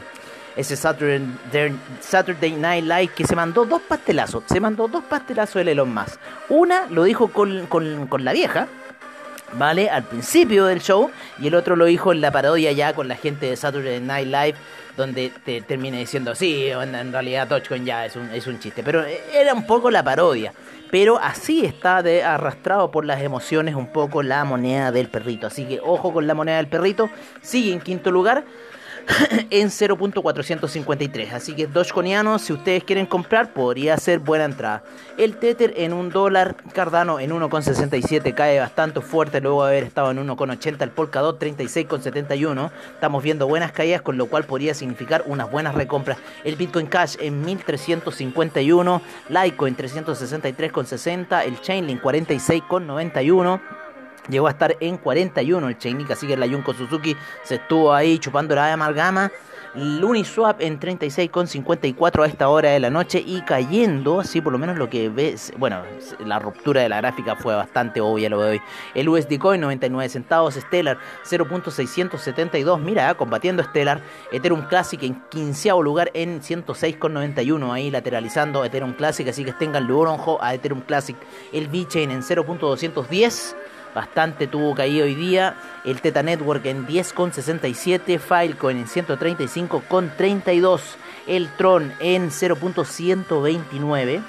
ese 0.55 0.75
Saturday, 0.75 2.51
Night 2.51 2.83
Live 2.83 3.13
que 3.15 3.25
se 3.25 3.35
mandó 3.35 3.65
dos 3.65 3.81
pastelazos. 3.81 4.43
Se 4.47 4.59
mandó 4.59 4.89
dos 4.89 5.03
pastelazos 5.05 5.57
el 5.61 5.69
Elon 5.69 5.93
Musk. 5.93 6.19
Una 6.49 6.85
lo 6.87 7.03
dijo 7.03 7.29
con, 7.29 7.65
con, 7.67 8.07
con 8.07 8.25
la 8.25 8.33
vieja, 8.33 8.67
¿vale? 9.53 9.89
Al 9.89 10.03
principio 10.03 10.65
del 10.65 10.81
show, 10.81 11.09
y 11.39 11.47
el 11.47 11.55
otro 11.55 11.75
lo 11.75 11.85
dijo 11.85 12.11
en 12.11 12.21
la 12.21 12.31
parodia 12.31 12.71
ya 12.71 12.93
con 12.93 13.07
la 13.07 13.15
gente 13.15 13.49
de 13.49 13.55
Saturday 13.55 13.99
Night 13.99 14.27
Live, 14.27 14.55
donde 14.97 15.31
te 15.45 15.61
termina 15.61 15.97
diciendo, 15.97 16.35
sí, 16.35 16.67
en, 16.69 17.11
realidad 17.11 17.47
Dogecoin 17.47 17.85
ya 17.85 18.05
es 18.05 18.15
un, 18.15 18.29
es 18.31 18.47
un 18.47 18.59
chiste, 18.59 18.83
pero 18.83 19.03
era 19.33 19.53
un 19.53 19.65
poco 19.65 19.89
la 19.89 20.03
parodia. 20.03 20.53
Pero 20.91 21.19
así 21.19 21.65
está 21.65 22.01
de 22.01 22.23
arrastrado 22.23 22.89
por 22.89 23.05
las 23.05 23.21
emociones 23.21 23.75
un 23.75 23.91
poco 23.91 24.23
la 24.23 24.43
moneda 24.43 24.91
del 24.91 25.07
perrito. 25.07 25.45
Así 25.47 25.65
que 25.65 25.79
ojo 25.79 26.11
con 26.11 26.25
la 26.25 26.33
moneda 26.33 26.57
del 26.57 26.67
perrito. 26.67 27.09
Sigue 27.41 27.71
en 27.71 27.79
quinto 27.79 28.09
lugar. 28.11 28.43
en 29.49 29.69
0.453. 29.69 31.31
Así 31.31 31.53
que 31.53 31.67
Dogecoiniano, 31.67 32.39
si 32.39 32.53
ustedes 32.53 32.83
quieren 32.83 33.05
comprar, 33.05 33.53
podría 33.53 33.97
ser 33.97 34.19
buena 34.19 34.45
entrada. 34.45 34.83
El 35.17 35.37
Tether 35.37 35.73
en 35.77 35.93
un 35.93 36.09
dólar, 36.09 36.55
Cardano 36.73 37.19
en 37.19 37.31
1.67 37.31 38.33
cae 38.33 38.59
bastante 38.59 39.01
fuerte 39.01 39.41
luego 39.41 39.65
de 39.65 39.71
haber 39.71 39.83
estado 39.83 40.11
en 40.11 40.25
1.80. 40.25 40.81
El 40.81 40.91
Polkadot 40.91 41.41
36.71. 41.41 42.71
Estamos 42.93 43.23
viendo 43.23 43.47
buenas 43.47 43.71
caídas, 43.71 44.01
con 44.01 44.17
lo 44.17 44.27
cual 44.27 44.43
podría 44.43 44.73
significar 44.73 45.23
unas 45.25 45.49
buenas 45.51 45.75
recompras. 45.75 46.17
El 46.43 46.55
Bitcoin 46.55 46.87
Cash 46.87 47.15
en 47.19 47.41
1351. 47.43 49.01
Litecoin 49.29 49.75
363.60. 49.75 51.43
El 51.45 51.61
Chainlink 51.61 52.01
46.91. 52.01 53.78
Llegó 54.29 54.47
a 54.47 54.51
estar 54.51 54.75
en 54.79 54.97
41 54.97 55.67
el 55.67 55.77
Chainlink, 55.77 56.11
así 56.11 56.27
que 56.27 56.37
la 56.37 56.47
Junko 56.47 56.73
Suzuki 56.73 57.15
se 57.43 57.55
estuvo 57.55 57.93
ahí 57.93 58.19
chupando 58.19 58.55
la 58.55 58.71
amalgama. 58.73 59.31
Uniswap 59.75 60.61
en 60.61 60.79
36,54 60.79 62.23
a 62.23 62.27
esta 62.27 62.49
hora 62.49 62.71
de 62.71 62.79
la 62.79 62.89
noche 62.89 63.23
y 63.25 63.41
cayendo, 63.41 64.19
así 64.19 64.41
por 64.41 64.51
lo 64.51 64.57
menos 64.57 64.77
lo 64.77 64.89
que 64.89 65.09
ves, 65.09 65.53
bueno, 65.57 65.83
la 66.25 66.39
ruptura 66.39 66.81
de 66.81 66.89
la 66.89 66.97
gráfica 66.97 67.35
fue 67.35 67.55
bastante 67.55 68.01
obvia 68.01 68.29
lo 68.29 68.41
de 68.41 68.49
hoy. 68.51 68.61
El 68.95 69.09
USD 69.09 69.37
Coin 69.37 69.61
99 69.61 70.09
centavos, 70.09 70.55
Stellar 70.55 70.97
0.672, 71.23 72.79
mira, 72.79 73.13
combatiendo 73.15 73.63
Stellar, 73.63 74.01
Ethereum 74.31 74.63
Classic 74.63 75.01
en 75.03 75.21
15 75.29 75.69
lugar 75.83 76.09
en 76.13 76.41
106,91, 76.41 77.71
ahí 77.71 77.91
lateralizando 77.91 78.65
Ethereum 78.65 78.93
Classic, 78.93 79.27
así 79.27 79.45
que 79.45 79.53
tengan 79.53 79.89
ojo 79.89 80.39
a 80.41 80.53
Ethereum 80.55 80.81
Classic, 80.81 81.15
el 81.53 81.67
VeChain 81.67 82.09
en 82.09 82.21
0.210 82.21 83.55
bastante 83.93 84.47
tuvo 84.47 84.73
caído 84.75 85.05
hoy 85.05 85.15
día. 85.15 85.55
El 85.85 86.01
Teta 86.01 86.21
Network 86.23 86.65
en 86.65 86.85
10,67. 86.87 88.19
Filecoin 88.19 88.77
en 88.77 88.87
135,32. 88.87 90.81
El 91.27 91.49
Tron 91.57 91.93
en 91.99 92.29
0.129. 92.29 94.21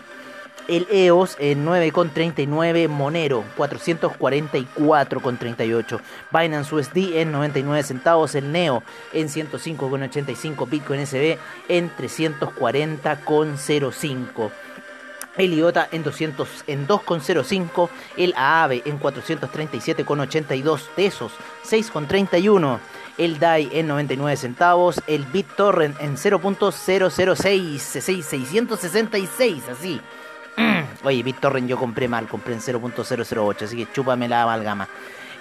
El 0.68 0.86
EOS 0.90 1.36
en 1.38 1.64
9,39. 1.66 2.88
Monero 2.88 3.44
444,38. 3.56 6.00
Binance 6.32 6.74
USD 6.74 7.16
en 7.16 7.32
99 7.32 7.82
centavos. 7.82 8.34
El 8.34 8.52
NEO 8.52 8.82
en 9.12 9.28
105,85. 9.28 10.68
Bitcoin 10.68 11.06
SB 11.06 11.38
en 11.68 11.90
340,05 11.96 14.50
el 15.36 15.54
IOTA 15.54 15.88
en, 15.92 16.02
200, 16.02 16.64
en 16.66 16.86
2,05, 16.86 17.88
el 18.16 18.34
AAVE 18.36 18.82
en 18.84 19.00
437,82 19.00 20.80
pesos, 20.94 21.32
6,31, 21.64 22.78
el 23.18 23.38
DAI 23.38 23.70
en 23.72 23.88
99 23.88 24.36
centavos, 24.36 25.02
el 25.06 25.24
BitTorrent 25.26 26.00
en 26.00 26.16
0.006, 26.16 27.78
666, 27.78 29.62
así. 29.68 30.00
Oye, 31.04 31.22
BitTorrent 31.22 31.68
yo 31.68 31.78
compré 31.78 32.08
mal, 32.08 32.26
compré 32.26 32.54
en 32.54 32.60
0.008, 32.60 33.62
así 33.62 33.76
que 33.76 33.92
chúpame 33.92 34.28
la 34.28 34.42
amalgama. 34.42 34.88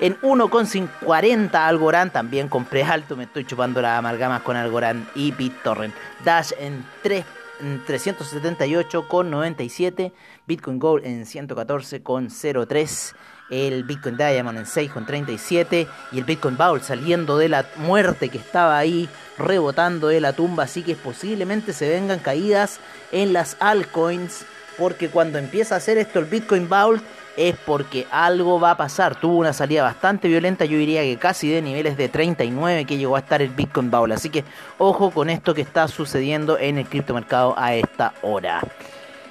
En 0.01 0.17
1,40 0.22 1.53
Algorand 1.55 2.12
también 2.13 2.48
compré 2.48 2.84
alto, 2.84 3.17
me 3.17 3.25
estoy 3.25 3.46
chupando 3.46 3.81
la 3.81 3.98
amalgama 3.98 4.41
con 4.41 4.55
Algorand 4.55 5.10
y 5.13 5.31
BitTorrent. 5.31 5.93
Dash 6.24 6.53
en 6.58 6.86
3 7.03 7.25
378,97, 7.60 10.12
Bitcoin 10.48 10.80
Gold 10.80 11.06
en 11.06 11.25
114,03, 11.25 13.13
el 13.50 13.84
Bitcoin 13.84 14.16
Diamond 14.18 14.60
en 14.60 14.66
6,37 14.66 15.88
y 16.12 16.20
el 16.20 16.24
Bitcoin 16.24 16.56
Bowl 16.58 16.82
saliendo 16.82 17.38
de 17.38 17.50
la 17.50 17.66
muerte 17.78 18.30
que 18.30 18.38
estaba 18.38 18.78
ahí 18.78 19.10
rebotando 19.38 20.08
de 20.08 20.22
la 20.22 20.34
tumba, 20.34 20.63
así 20.63 20.84
que 20.84 20.96
posiblemente 20.96 21.74
se 21.74 21.89
vengan 21.89 22.20
caídas 22.20 22.80
en 23.12 23.34
las 23.34 23.58
altcoins 23.60 24.46
porque 24.78 25.10
cuando 25.10 25.38
empieza 25.38 25.75
a 25.75 25.80
hacer 25.80 25.98
esto 25.98 26.20
el 26.20 26.25
Bitcoin 26.25 26.70
Bowl 26.70 27.01
es 27.39 27.55
porque 27.55 28.05
algo 28.12 28.60
va 28.60 28.72
a 28.72 28.77
pasar. 28.77 29.15
Tuvo 29.15 29.38
una 29.38 29.53
salida 29.53 29.81
bastante 29.84 30.27
violenta, 30.27 30.65
yo 30.65 30.77
diría 30.77 31.03
que 31.03 31.15
casi 31.15 31.50
de 31.50 31.62
niveles 31.62 31.96
de 31.96 32.10
39 32.10 32.84
que 32.84 32.98
llegó 32.98 33.15
a 33.15 33.19
estar 33.19 33.41
el 33.41 33.50
Bitcoin 33.50 33.89
Bowl. 33.89 34.12
Así 34.12 34.29
que 34.29 34.43
ojo 34.77 35.10
con 35.12 35.29
esto 35.29 35.53
que 35.53 35.62
está 35.62 35.88
sucediendo 35.88 36.60
en 36.60 36.77
el 36.77 36.86
criptomercado 36.86 37.55
a 37.58 37.74
esta 37.75 38.13
hora. 38.24 38.62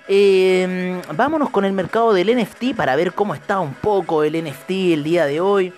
Em, 0.09 1.03
vámonos 1.15 1.51
con 1.51 1.67
el 1.67 1.75
mercado 1.75 2.15
del 2.15 2.35
NFT 2.35 2.75
para 2.75 2.97
ver 2.97 3.13
cómo 3.13 3.35
está 3.35 3.61
un 3.61 3.75
poco 3.75 4.25
el 4.25 4.43
NFT 4.43 4.71
el 4.95 5.05
día 5.05 5.27
de 5.27 5.43
hoy. 5.43 5.75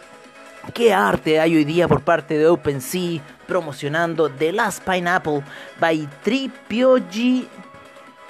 ¿Qué 0.73 0.95
arte 0.95 1.41
hay 1.41 1.57
hoy 1.57 1.65
día 1.65 1.89
por 1.89 2.03
parte 2.03 2.39
de 2.39 2.47
OpenSea 2.47 3.21
promocionando 3.49 4.29
The 4.29 4.53
Last 4.53 4.85
Pineapple 4.89 5.43
by 5.81 6.09
Tripioji? 6.23 7.49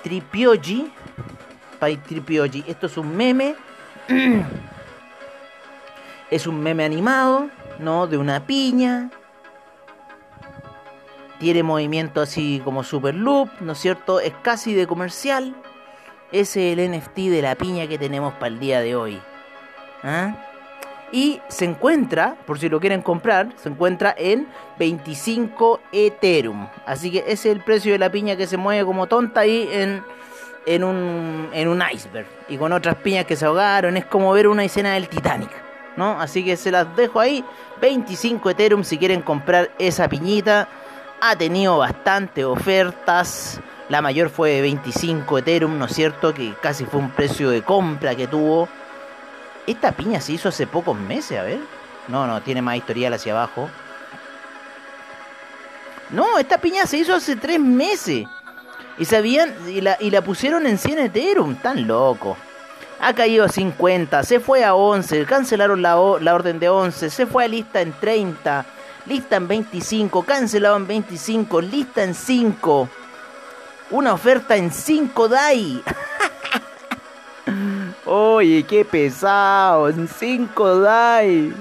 Tripioji. 0.03 0.91
By 1.79 1.99
Tripioji. 1.99 2.65
Esto 2.67 2.87
es 2.87 2.97
un 2.97 3.15
meme 3.15 3.57
es 6.31 6.47
un 6.47 6.61
meme 6.61 6.85
animado, 6.85 7.49
¿no? 7.79 8.07
De 8.07 8.19
una 8.19 8.47
piña. 8.47 9.11
Tiene 11.39 11.63
movimiento 11.63 12.21
así 12.21 12.61
como 12.65 12.85
super 12.85 13.15
loop, 13.15 13.49
¿no 13.61 13.73
es 13.73 13.79
cierto? 13.79 14.21
Es 14.21 14.35
casi 14.43 14.75
de 14.75 14.87
comercial. 14.87 15.55
Ese 16.33 16.73
es 16.73 16.79
el 16.79 16.91
NFT 16.91 17.17
de 17.17 17.43
la 17.43 17.55
piña 17.55 17.87
que 17.87 17.99
tenemos 17.99 18.35
para 18.35 18.49
el 18.49 18.61
día 18.61 18.81
de 18.81 18.95
hoy. 18.95 19.21
¿Ah? 20.03 20.47
Y 21.13 21.41
se 21.49 21.65
encuentra, 21.65 22.37
por 22.47 22.59
si 22.59 22.69
lo 22.69 22.79
quieren 22.79 23.03
comprar, 23.03 23.49
se 23.57 23.69
encuentra 23.69 24.15
en 24.17 24.47
25 24.79 25.81
Ethereum. 25.93 26.69
Así 26.87 27.11
que 27.11 27.19
ese 27.21 27.33
es 27.33 27.47
el 27.47 27.65
precio 27.65 27.93
de 27.93 27.99
la 27.99 28.13
piña 28.13 28.37
que 28.37 28.47
se 28.47 28.57
mueve 28.57 28.85
como 28.85 29.09
tonta 29.09 29.41
ahí 29.41 29.69
en 29.73 30.05
en 30.67 30.85
un, 30.85 31.51
en 31.53 31.69
un 31.69 31.83
iceberg 31.93 32.27
y 32.49 32.57
con 32.57 32.73
otras 32.73 32.97
piñas 32.97 33.25
que 33.25 33.37
se 33.37 33.47
ahogaron. 33.47 33.97
Es 33.97 34.05
como 34.05 34.33
ver 34.33 34.49
una 34.49 34.65
escena 34.65 34.95
del 34.95 35.09
Titanic, 35.09 35.51
¿no? 35.97 36.21
Así 36.21 36.45
que 36.45 36.57
se 36.57 36.71
las 36.71 36.95
dejo 36.97 37.21
ahí. 37.21 37.45
25 37.81 38.51
Ethereum 38.51 38.85
si 38.85 38.99
quieren 38.99 39.23
comprar 39.23 39.71
esa 39.79 40.09
piñita. 40.09 40.69
Ha 41.21 41.37
tenido 41.37 41.79
bastante 41.79 42.45
ofertas. 42.45 43.61
La 43.89 44.01
mayor 44.01 44.31
fue 44.31 44.51
de 44.51 44.63
25 44.63 45.39
Ethereum, 45.39 45.79
¿no 45.79 45.87
es 45.87 45.93
cierto? 45.93 46.33
Que 46.33 46.55
casi 46.63 46.85
fue 46.85 47.01
un 47.01 47.11
precio 47.11 47.51
de 47.51 47.63
compra 47.63 48.15
que 48.15 48.27
tuvo. 48.27 48.69
Esta 49.67 49.93
piña 49.93 50.21
se 50.21 50.33
hizo 50.33 50.49
hace 50.49 50.67
pocos 50.67 50.97
meses, 50.97 51.39
a 51.39 51.43
ver. 51.43 51.59
No, 52.09 52.27
no, 52.27 52.41
tiene 52.41 52.63
más 52.63 52.77
historial 52.77 53.13
hacia 53.15 53.33
abajo. 53.33 53.69
No, 56.11 56.39
esta 56.39 56.59
piña 56.59 56.87
se 56.87 56.99
hizo 56.99 57.15
hace 57.15 57.37
tres 57.37 57.61
meses. 57.61 58.27
Y 59.01 59.07
sabían, 59.07 59.55
y 59.67 59.81
la, 59.81 59.97
y 59.99 60.11
la 60.11 60.21
pusieron 60.21 60.67
en 60.67 60.77
100 60.77 60.99
Ethereum, 60.99 61.57
tan 61.57 61.87
loco. 61.87 62.37
Ha 63.01 63.15
caído 63.15 63.47
a 63.47 63.49
50, 63.49 64.23
se 64.25 64.41
fue 64.41 64.63
a 64.63 64.75
11, 64.75 65.25
cancelaron 65.25 65.81
la, 65.81 65.97
la 66.21 66.35
orden 66.35 66.59
de 66.59 66.69
11, 66.69 67.09
se 67.09 67.25
fue 67.25 67.45
a 67.47 67.49
lista 67.49 67.81
en 67.81 67.95
30, 67.95 68.67
lista 69.07 69.37
en 69.37 69.49
25, 69.49 70.23
cancelado 70.23 70.77
en 70.77 70.87
25, 70.87 71.63
lista 71.63 72.05
en 72.05 72.15
5. 72.15 72.91
Una 73.93 74.13
oferta 74.13 74.55
en 74.55 74.71
5 74.71 75.29
DAI. 75.29 75.83
Oye, 78.05 78.65
qué 78.65 78.85
pesado, 78.85 79.89
en 79.89 80.07
5 80.07 80.79
DAI. 80.81 81.55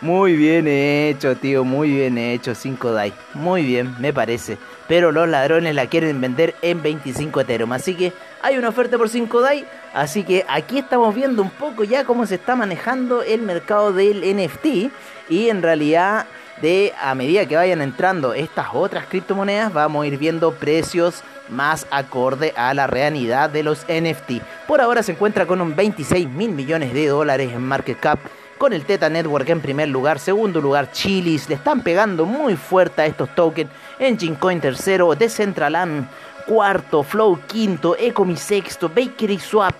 Muy 0.00 0.36
bien 0.36 0.68
hecho, 0.68 1.36
tío, 1.36 1.64
muy 1.64 1.90
bien 1.90 2.18
hecho, 2.18 2.54
5 2.54 2.92
DAI. 2.92 3.12
Muy 3.34 3.64
bien, 3.64 3.94
me 3.98 4.12
parece 4.12 4.58
pero 4.88 5.12
los 5.12 5.28
ladrones 5.28 5.74
la 5.74 5.86
quieren 5.86 6.20
vender 6.20 6.56
en 6.62 6.82
25 6.82 7.42
Ethereum. 7.42 7.72
Así 7.72 7.94
que 7.94 8.12
hay 8.42 8.56
una 8.56 8.70
oferta 8.70 8.98
por 8.98 9.08
5 9.08 9.40
DAI. 9.40 9.64
Así 9.94 10.24
que 10.24 10.44
aquí 10.48 10.78
estamos 10.78 11.14
viendo 11.14 11.42
un 11.42 11.50
poco 11.50 11.84
ya 11.84 12.04
cómo 12.04 12.26
se 12.26 12.36
está 12.36 12.56
manejando 12.56 13.22
el 13.22 13.42
mercado 13.42 13.92
del 13.92 14.22
NFT. 14.22 14.90
Y 15.28 15.50
en 15.50 15.62
realidad, 15.62 16.26
de 16.62 16.94
a 17.00 17.14
medida 17.14 17.46
que 17.46 17.56
vayan 17.56 17.82
entrando 17.82 18.32
estas 18.32 18.68
otras 18.72 19.06
criptomonedas, 19.06 19.72
vamos 19.72 20.02
a 20.02 20.06
ir 20.06 20.16
viendo 20.16 20.52
precios 20.52 21.22
más 21.50 21.86
acorde 21.90 22.54
a 22.56 22.72
la 22.72 22.86
realidad 22.86 23.50
de 23.50 23.62
los 23.62 23.84
NFT. 23.88 24.42
Por 24.66 24.80
ahora 24.80 25.02
se 25.02 25.12
encuentra 25.12 25.46
con 25.46 25.60
un 25.60 25.76
26 25.76 26.28
mil 26.30 26.50
millones 26.50 26.94
de 26.94 27.08
dólares 27.08 27.52
en 27.52 27.62
market 27.62 28.00
cap 28.00 28.18
con 28.58 28.72
el 28.72 28.84
Teta 28.84 29.08
Network 29.08 29.48
en 29.48 29.60
primer 29.60 29.88
lugar, 29.88 30.18
segundo 30.18 30.60
lugar 30.60 30.90
Chilis, 30.92 31.48
le 31.48 31.54
están 31.54 31.80
pegando 31.82 32.26
muy 32.26 32.56
fuerte 32.56 33.02
a 33.02 33.06
estos 33.06 33.34
tokens, 33.34 33.70
Engine 33.98 34.36
Coin 34.36 34.60
tercero, 34.60 35.14
Decentraland 35.14 36.08
cuarto, 36.46 37.02
Flow 37.02 37.38
quinto, 37.46 37.96
Ecomi 37.96 38.36
sexto, 38.36 38.88
Bakery 38.88 39.38
Swap 39.38 39.74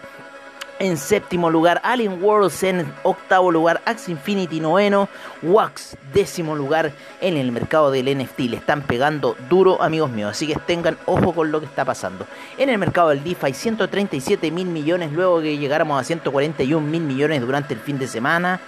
en 0.79 0.97
séptimo 0.97 1.51
lugar, 1.51 1.81
Alien 1.85 2.23
Worlds 2.23 2.63
en 2.63 2.93
octavo 3.03 3.51
lugar, 3.51 3.81
Axe 3.85 4.11
Infinity 4.11 4.61
noveno, 4.61 5.09
Wax 5.43 5.97
décimo 6.13 6.55
lugar 6.55 6.93
en 7.21 7.37
el 7.37 7.53
mercado 7.53 7.91
del 7.91 8.17
NFT. 8.17 8.41
Le 8.41 8.57
están 8.57 8.83
pegando 8.83 9.37
duro, 9.49 9.83
amigos 9.83 10.11
míos, 10.11 10.31
así 10.31 10.47
que 10.47 10.55
tengan 10.67 10.97
ojo 11.07 11.33
con 11.33 11.51
lo 11.51 11.61
que 11.61 11.67
está 11.67 11.85
pasando. 11.85 12.27
En 12.57 12.69
el 12.69 12.79
mercado 12.79 13.11
del 13.11 13.25
DeFi, 13.25 13.53
137 13.53 14.51
mil 14.51 14.67
millones, 14.69 15.13
luego 15.13 15.41
que 15.41 15.59
llegáramos 15.59 16.01
a 16.01 16.05
141 16.05 16.87
mil 16.87 17.03
millones 17.03 17.41
durante 17.41 17.75
el 17.75 17.81
fin 17.81 17.99
de 17.99 18.07
semana. 18.07 18.61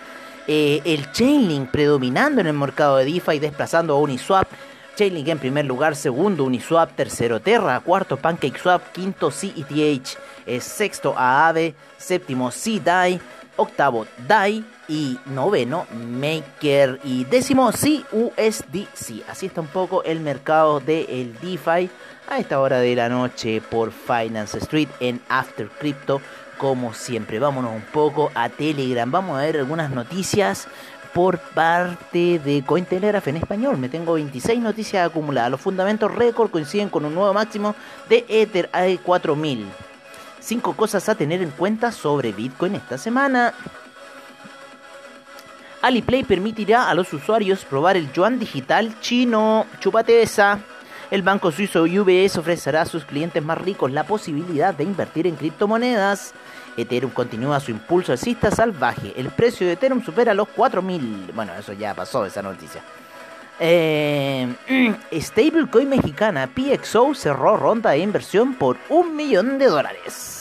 Eh, 0.47 0.81
el 0.85 1.13
Chainlink 1.13 1.71
predominando 1.71 2.41
en 2.41 2.49
el 2.49 2.55
mercado 2.55 2.97
de 2.97 3.05
DeFi, 3.05 3.39
desplazando 3.39 3.95
a 3.95 3.99
Uniswap. 3.99 4.49
Chainlink 4.97 5.29
en 5.29 5.39
primer 5.39 5.65
lugar, 5.65 5.97
segundo 5.97 6.45
Uniswap, 6.45 6.95
tercero 6.95 7.41
Terra, 7.41 7.81
cuarto 7.81 8.17
PancakeSwap, 8.17 8.93
quinto 8.93 9.31
CETH 9.31 10.19
sexto 10.61 11.15
Aave, 11.17 11.75
séptimo 11.97 12.51
C-DAI, 12.51 13.21
octavo 13.57 14.07
DAI 14.27 14.65
y 14.89 15.19
noveno 15.27 15.87
Maker 15.93 17.01
y 17.05 17.25
décimo 17.25 17.71
CUSDC. 17.71 19.29
Así 19.29 19.47
está 19.47 19.61
un 19.61 19.69
poco 19.69 20.03
el 20.03 20.21
mercado 20.21 20.81
del 20.81 21.35
DeFi 21.41 21.89
a 22.29 22.39
esta 22.39 22.61
hora 22.61 22.79
de 22.81 22.97
la 22.97 23.09
noche 23.09 23.61
por 23.61 23.93
Finance 23.93 24.59
Street 24.59 24.89
en 25.01 25.21
After 25.29 25.69
Crypto. 25.69 26.21
Como 26.59 26.93
siempre, 26.93 27.39
vámonos 27.39 27.73
un 27.73 27.83
poco 27.83 28.31
a 28.35 28.49
Telegram. 28.51 29.11
Vamos 29.11 29.39
a 29.39 29.43
ver 29.43 29.57
algunas 29.57 29.91
noticias 29.91 30.69
por 31.13 31.39
parte 31.39 32.39
de 32.39 32.63
Cointelegraph 32.65 33.29
en 33.29 33.37
español. 33.37 33.79
Me 33.79 33.89
tengo 33.89 34.15
26 34.15 34.61
noticias 34.61 35.07
acumuladas. 35.07 35.51
Los 35.51 35.61
fundamentos 35.61 36.15
récord 36.15 36.51
coinciden 36.51 36.89
con 36.89 37.05
un 37.05 37.15
nuevo 37.15 37.33
máximo 37.33 37.75
de 38.09 38.25
Ether 38.29 38.71
a 38.73 38.87
4000. 39.03 39.67
5 40.41 40.77
cosas 40.77 41.09
a 41.09 41.15
tener 41.15 41.43
en 41.43 41.51
cuenta 41.51 41.93
sobre 41.93 42.33
Bitcoin 42.33 42.75
esta 42.75 42.97
semana. 42.99 43.53
Aliplay 45.83 46.25
permitirá 46.25 46.91
a 46.91 46.95
los 46.95 47.13
usuarios 47.13 47.65
probar 47.65 47.97
el 47.97 48.13
yuan 48.13 48.39
digital 48.39 48.99
chino. 49.01 49.67
Chupate 49.81 50.23
esa. 50.23 50.61
El 51.11 51.23
banco 51.23 51.51
suizo 51.51 51.83
UBS 51.83 52.39
ofrecerá 52.39 52.83
a 52.83 52.87
sus 52.87 53.05
clientes 53.05 53.43
más 53.43 53.59
ricos 53.59 53.91
la 53.91 54.05
posibilidad 54.05 54.73
de 54.73 54.85
invertir 54.85 55.27
en 55.27 55.35
criptomonedas. 55.35 56.33
Ethereum 56.77 57.11
continúa 57.11 57.59
su 57.59 57.73
impulso 57.73 58.13
alcista 58.13 58.53
salvaje. 58.53 59.13
El 59.17 59.31
precio 59.31 59.67
de 59.67 59.73
Ethereum 59.73 60.05
supera 60.05 60.35
los 60.35 60.47
4.000. 60.49 61.35
Bueno, 61.35 61.53
eso 61.59 61.73
ya 61.73 61.95
pasó, 61.95 62.25
esa 62.25 62.43
noticia. 62.43 62.83
Eh, 63.59 64.55
stablecoin 65.13 65.89
mexicana 65.89 66.49
PXO 66.49 67.15
cerró 67.15 67.57
ronda 67.57 67.91
de 67.91 67.99
inversión 67.99 68.55
por 68.55 68.77
un 68.89 69.17
millón 69.17 69.59
de 69.59 69.67
dólares. 69.67 70.40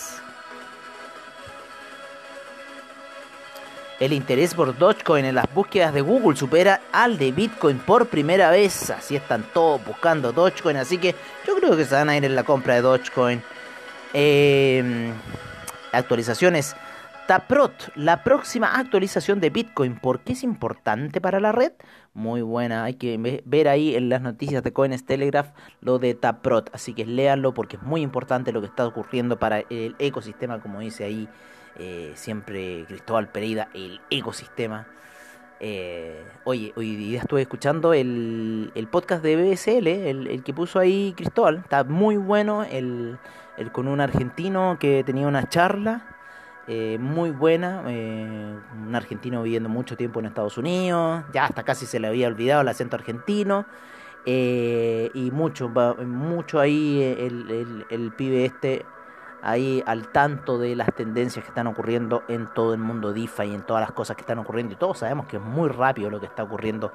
El 4.00 4.14
interés 4.14 4.56
por 4.56 4.78
Dogecoin 4.78 5.26
en 5.26 5.36
las 5.36 5.54
búsquedas 5.54 5.94
de 5.94 6.00
Google 6.00 6.38
supera 6.38 6.80
al 6.94 7.18
de 7.18 7.34
Bitcoin 7.34 7.80
por 7.80 8.08
primera 8.08 8.50
vez. 8.50 8.90
Así 8.92 9.18
están 9.18 9.44
todos 9.54 9.86
buscando 9.86 10.32
Dogecoin. 10.32 10.78
Así 10.78 10.98
que 10.98 11.16
yo 11.46 11.56
creo 11.58 11.76
que 11.76 11.84
se 11.84 11.96
van 11.96 12.08
a 12.08 12.16
ir 12.16 12.24
en 12.24 12.34
la 12.34 12.44
compra 12.44 12.76
de 12.76 12.82
Dogecoin. 12.82 13.44
Eh, 14.14 15.12
actualizaciones. 15.92 16.78
Taprot, 17.28 17.92
la 17.96 18.24
próxima 18.24 18.74
actualización 18.74 19.42
de 19.42 19.50
Bitcoin. 19.50 19.98
¿Por 20.00 20.22
qué 20.22 20.32
es 20.32 20.44
importante 20.44 21.20
para 21.20 21.42
la 21.42 21.52
red? 21.52 21.74
Muy 22.14 22.42
buena. 22.42 22.86
Hay 22.86 22.94
que 22.94 23.44
ver 23.46 23.68
ahí 23.68 23.96
en 23.96 24.08
las 24.08 24.22
noticias 24.22 24.64
de 24.64 24.72
Coins 24.72 25.06
Telegraph 25.06 25.50
lo 25.82 26.00
de 26.00 26.16
Taprot. 26.16 26.70
Así 26.74 26.94
que 26.94 27.06
léanlo 27.06 27.54
porque 27.54 27.76
es 27.76 27.84
muy 27.84 28.02
importante 28.02 28.54
lo 28.54 28.62
que 28.62 28.68
está 28.68 28.88
ocurriendo 28.88 29.38
para 29.38 29.60
el 29.70 29.96
ecosistema, 30.00 30.62
como 30.62 30.80
dice 30.80 31.04
ahí 31.04 31.28
eh, 31.80 32.12
siempre 32.16 32.84
Cristóbal 32.88 33.30
Pereira, 33.30 33.70
el 33.74 34.02
ecosistema. 34.10 34.86
Eh, 35.62 36.22
oye, 36.44 36.74
hoy 36.76 36.98
día 36.98 37.20
estuve 37.22 37.42
escuchando 37.42 37.94
el, 37.94 38.72
podcast 38.92 39.24
de 39.24 39.36
BSL, 39.38 39.88
el, 39.88 40.44
que 40.44 40.54
puso 40.54 40.80
ahí 40.80 41.14
Cristóbal. 41.16 41.60
Está 41.60 41.86
muy 41.86 42.18
bueno, 42.18 42.64
el, 42.66 43.18
el 43.58 43.72
con 43.72 43.88
un 43.88 44.02
argentino 44.02 44.78
que 44.78 45.06
tenía 45.06 45.26
una 45.26 45.48
charla 45.48 46.06
eh, 46.68 46.98
muy 47.00 47.32
buena. 47.32 47.82
un 47.86 48.94
argentino 48.94 49.42
viviendo 49.42 49.70
mucho 49.70 49.96
tiempo 49.96 50.20
en 50.20 50.26
Estados 50.26 50.58
Unidos, 50.58 51.24
ya 51.34 51.46
hasta 51.46 51.64
casi 51.64 51.86
se 51.86 52.00
le 52.00 52.08
había 52.08 52.28
olvidado 52.28 52.62
el 52.62 52.68
acento 52.68 52.98
argentino. 52.98 53.66
y 54.26 55.32
mucho, 55.32 55.70
mucho 55.70 56.60
ahí 56.60 57.02
el, 57.02 57.50
el, 57.50 57.86
el 57.90 58.12
pibe 58.12 58.46
este 58.46 58.86
ahí 59.42 59.84
al 59.86 60.10
tanto 60.10 60.58
de 60.58 60.76
las 60.76 60.94
tendencias 60.94 61.44
que 61.44 61.50
están 61.50 61.68
ocurriendo 61.68 62.24
en 62.28 62.48
todo 62.54 62.74
el 62.74 62.80
mundo 62.80 63.14
DeFi 63.14 63.44
y 63.44 63.56
en 63.56 63.64
todas 63.64 63.82
las 63.82 63.92
cosas 63.92 64.16
que 64.16 64.22
están 64.22 64.40
ocurriendo. 64.40 64.74
Y 64.74 64.78
todos 64.78 65.00
sabemos 65.00 65.28
que 65.28 65.38
es 65.38 65.44
muy 65.44 65.70
rápido 65.70 66.10
lo 66.10 66.20
que 66.20 66.26
está 66.26 66.44
ocurriendo. 66.44 66.92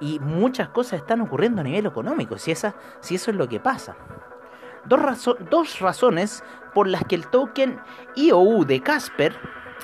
Y 0.00 0.18
muchas 0.20 0.68
cosas 0.68 1.00
están 1.00 1.20
ocurriendo 1.20 1.60
a 1.60 1.64
nivel 1.64 1.86
económico, 1.86 2.38
si, 2.38 2.50
esa, 2.50 2.74
si 3.00 3.14
eso 3.16 3.30
es 3.30 3.36
lo 3.36 3.48
que 3.48 3.60
pasa. 3.60 3.96
Dos, 4.84 5.30
dos 5.50 5.80
razones 5.80 6.44
por 6.74 6.88
las 6.88 7.04
que 7.04 7.14
el 7.14 7.26
token 7.28 7.80
IOU 8.16 8.64
de 8.64 8.80
Casper, 8.80 9.34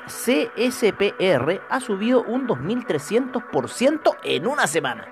CSPR, 0.07 1.63
ha 1.71 1.81
subido 1.81 2.23
un 2.25 2.47
2300% 2.47 4.17
en 4.25 4.47
una 4.47 4.67
semana. 4.67 5.09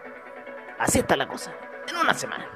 Así 0.78 0.99
está 0.99 1.17
la 1.17 1.26
cosa, 1.26 1.52
en 1.88 1.97
una 1.97 2.14
semana. 2.14 2.47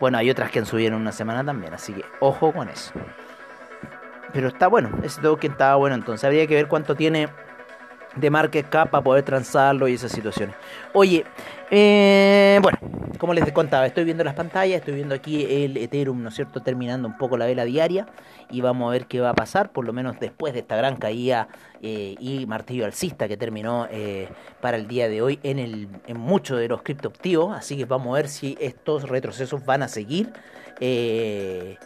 Bueno, 0.00 0.16
hay 0.16 0.30
otras 0.30 0.50
que 0.50 0.60
han 0.60 0.66
subido 0.66 0.88
en 0.88 0.94
una 0.94 1.12
semana 1.12 1.44
también, 1.44 1.74
así 1.74 1.92
que 1.92 2.04
ojo 2.20 2.52
con 2.52 2.68
eso. 2.68 2.92
Pero 4.32 4.48
está 4.48 4.68
bueno, 4.68 4.90
ese 5.02 5.20
token 5.20 5.52
estaba 5.52 5.76
bueno, 5.76 5.94
entonces 5.94 6.24
habría 6.24 6.46
que 6.46 6.54
ver 6.54 6.68
cuánto 6.68 6.94
tiene 6.94 7.28
de 8.16 8.30
market 8.30 8.68
cap 8.68 8.90
para 8.90 9.04
poder 9.04 9.24
transarlo 9.24 9.88
y 9.88 9.94
esas 9.94 10.12
situaciones. 10.12 10.56
Oye, 10.92 11.24
eh, 11.70 12.58
bueno, 12.62 12.78
como 13.18 13.34
les 13.34 13.50
contaba, 13.52 13.86
estoy 13.86 14.04
viendo 14.04 14.24
las 14.24 14.34
pantallas, 14.34 14.78
estoy 14.78 14.94
viendo 14.94 15.14
aquí 15.14 15.44
el 15.44 15.76
Ethereum, 15.76 16.22
¿no 16.22 16.30
es 16.30 16.34
cierto?, 16.34 16.60
terminando 16.60 17.06
un 17.06 17.16
poco 17.16 17.36
la 17.36 17.46
vela 17.46 17.64
diaria 17.64 18.06
y 18.50 18.60
vamos 18.62 18.88
a 18.88 18.92
ver 18.92 19.06
qué 19.06 19.20
va 19.20 19.30
a 19.30 19.34
pasar, 19.34 19.70
por 19.70 19.84
lo 19.84 19.92
menos 19.92 20.18
después 20.18 20.54
de 20.54 20.60
esta 20.60 20.76
gran 20.76 20.96
caída 20.96 21.48
eh, 21.82 22.16
y 22.18 22.46
martillo 22.46 22.84
alcista 22.84 23.28
que 23.28 23.36
terminó 23.36 23.86
eh, 23.90 24.28
para 24.60 24.76
el 24.76 24.88
día 24.88 25.08
de 25.08 25.22
hoy 25.22 25.38
en, 25.42 25.58
el, 25.58 25.88
en 26.06 26.18
muchos 26.18 26.58
de 26.58 26.68
los 26.68 26.82
criptoactivos, 26.82 27.56
así 27.56 27.76
que 27.76 27.84
vamos 27.84 28.12
a 28.12 28.16
ver 28.16 28.28
si 28.28 28.56
estos 28.60 29.08
retrocesos 29.08 29.64
van 29.64 29.82
a 29.82 29.88
seguir. 29.88 30.32
Eh, 30.80 31.76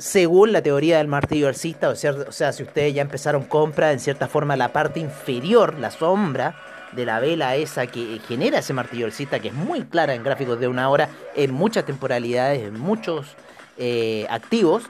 según 0.00 0.52
la 0.52 0.62
teoría 0.62 0.96
del 0.96 1.08
martillo 1.08 1.46
alcista, 1.46 1.90
o 1.90 1.94
sea, 1.94 2.12
o 2.12 2.32
sea, 2.32 2.52
si 2.52 2.62
ustedes 2.62 2.94
ya 2.94 3.02
empezaron 3.02 3.44
compra, 3.44 3.92
en 3.92 4.00
cierta 4.00 4.28
forma 4.28 4.56
la 4.56 4.72
parte 4.72 4.98
inferior, 4.98 5.78
la 5.78 5.90
sombra 5.90 6.56
de 6.92 7.04
la 7.04 7.20
vela 7.20 7.54
esa 7.54 7.86
que 7.86 8.18
genera 8.26 8.58
ese 8.58 8.72
martillo 8.72 9.04
alcista, 9.04 9.38
que 9.40 9.48
es 9.48 9.54
muy 9.54 9.84
clara 9.84 10.14
en 10.14 10.24
gráficos 10.24 10.58
de 10.58 10.68
una 10.68 10.88
hora, 10.88 11.10
en 11.36 11.52
muchas 11.52 11.84
temporalidades, 11.84 12.62
en 12.62 12.80
muchos 12.80 13.36
eh, 13.76 14.26
activos, 14.30 14.84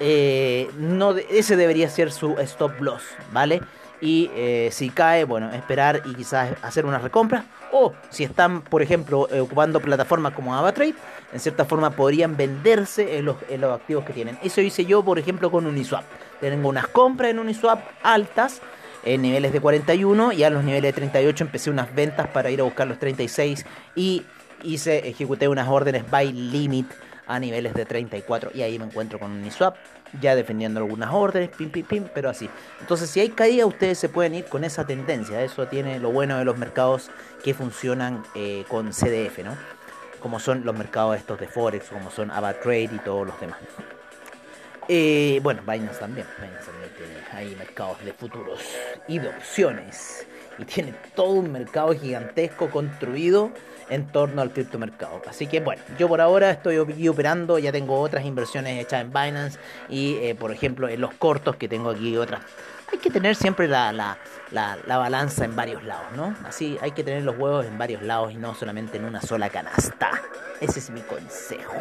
eh, 0.00 0.68
no, 0.76 1.16
ese 1.16 1.56
debería 1.56 1.88
ser 1.88 2.10
su 2.10 2.36
stop 2.38 2.80
loss, 2.80 3.02
¿vale? 3.32 3.60
Y 4.00 4.30
eh, 4.34 4.68
si 4.72 4.90
cae, 4.90 5.24
bueno, 5.24 5.50
esperar 5.52 6.02
y 6.04 6.14
quizás 6.14 6.50
hacer 6.62 6.86
una 6.86 6.98
recompra. 6.98 7.44
O 7.72 7.92
si 8.10 8.24
están, 8.24 8.62
por 8.62 8.82
ejemplo, 8.82 9.28
ocupando 9.40 9.80
plataformas 9.80 10.32
como 10.32 10.54
AvaTrade, 10.54 10.94
en 11.32 11.40
cierta 11.40 11.64
forma 11.64 11.90
podrían 11.90 12.36
venderse 12.36 13.18
en 13.18 13.24
los, 13.24 13.36
activos 13.72 14.04
que 14.04 14.12
tienen. 14.12 14.38
Eso 14.42 14.60
hice 14.60 14.86
yo, 14.86 15.02
por 15.02 15.18
ejemplo, 15.18 15.50
con 15.50 15.66
Uniswap. 15.66 16.04
Tengo 16.40 16.68
unas 16.68 16.86
compras 16.86 17.30
en 17.30 17.38
Uniswap 17.38 17.80
altas, 18.02 18.60
en 19.04 19.22
niveles 19.22 19.52
de 19.52 19.60
41, 19.60 20.32
y 20.32 20.44
a 20.44 20.50
los 20.50 20.64
niveles 20.64 20.88
de 20.88 20.92
38 20.92 21.44
empecé 21.44 21.70
unas 21.70 21.94
ventas 21.94 22.28
para 22.28 22.50
ir 22.50 22.60
a 22.60 22.64
buscar 22.64 22.86
los 22.86 22.98
36 22.98 23.66
y 23.94 24.24
hice, 24.62 25.08
ejecuté 25.08 25.48
unas 25.48 25.68
órdenes 25.68 26.08
by 26.10 26.32
limit 26.32 26.86
a 27.28 27.38
niveles 27.38 27.74
de 27.74 27.84
34 27.84 28.50
y 28.54 28.62
ahí 28.62 28.78
me 28.78 28.86
encuentro 28.86 29.20
con 29.20 29.30
Uniswap 29.30 29.76
ya 30.20 30.34
defendiendo 30.34 30.80
algunas 30.80 31.12
órdenes, 31.12 31.50
pim 31.50 31.70
pim 31.70 31.84
pim, 31.84 32.04
pero 32.14 32.30
así. 32.30 32.48
Entonces, 32.80 33.10
si 33.10 33.20
hay 33.20 33.28
caída, 33.28 33.66
ustedes 33.66 33.98
se 33.98 34.08
pueden 34.08 34.34
ir 34.34 34.46
con 34.46 34.64
esa 34.64 34.86
tendencia. 34.86 35.42
Eso 35.42 35.68
tiene 35.68 36.00
lo 36.00 36.10
bueno 36.10 36.38
de 36.38 36.46
los 36.46 36.56
mercados 36.56 37.10
que 37.44 37.52
funcionan 37.52 38.24
eh, 38.34 38.64
con 38.68 38.90
CDF, 38.90 39.40
¿no? 39.44 39.54
como 40.20 40.40
son 40.40 40.64
los 40.64 40.76
mercados 40.76 41.16
estos 41.16 41.38
de 41.40 41.48
Forex, 41.48 41.88
como 41.88 42.10
son 42.10 42.30
AvaTrade 42.30 42.90
y 42.92 42.98
todos 43.04 43.26
los 43.26 43.40
demás. 43.40 43.58
Eh, 44.88 45.40
bueno, 45.42 45.62
Binance 45.66 46.00
también, 46.00 46.26
Binance 46.38 46.70
también 46.70 46.90
tiene 46.96 47.56
mercados 47.56 48.02
de 48.04 48.12
futuros 48.12 48.60
y 49.06 49.18
de 49.18 49.28
opciones. 49.28 50.26
Y 50.58 50.64
tiene 50.66 50.94
todo 51.14 51.30
un 51.30 51.52
mercado 51.52 51.94
gigantesco 51.94 52.70
construido 52.70 53.50
en 53.90 54.06
torno 54.06 54.42
al 54.42 54.52
criptomercado. 54.52 55.22
Así 55.26 55.46
que 55.46 55.60
bueno, 55.60 55.82
yo 55.98 56.08
por 56.08 56.20
ahora 56.20 56.50
estoy 56.50 56.78
operando, 57.08 57.58
ya 57.58 57.72
tengo 57.72 57.98
otras 58.00 58.24
inversiones 58.24 58.82
hechas 58.82 59.00
en 59.00 59.08
Binance 59.10 59.58
y 59.88 60.16
eh, 60.16 60.34
por 60.34 60.52
ejemplo 60.52 60.88
en 60.88 61.00
los 61.00 61.14
cortos 61.14 61.56
que 61.56 61.68
tengo 61.68 61.90
aquí 61.90 62.16
otras 62.16 62.42
hay 62.90 62.98
que 62.98 63.10
tener 63.10 63.36
siempre 63.36 63.68
la, 63.68 63.92
la, 63.92 64.16
la, 64.50 64.98
balanza 64.98 65.44
en 65.44 65.54
varios 65.54 65.84
lados, 65.84 66.06
¿no? 66.16 66.34
Así 66.46 66.78
hay 66.80 66.92
que 66.92 67.04
tener 67.04 67.22
los 67.22 67.38
huevos 67.38 67.66
en 67.66 67.76
varios 67.76 68.02
lados 68.02 68.32
y 68.32 68.36
no 68.36 68.54
solamente 68.54 68.96
en 68.96 69.04
una 69.04 69.20
sola 69.20 69.50
canasta. 69.50 70.10
Ese 70.60 70.78
es 70.78 70.90
mi 70.90 71.02
consejo. 71.02 71.74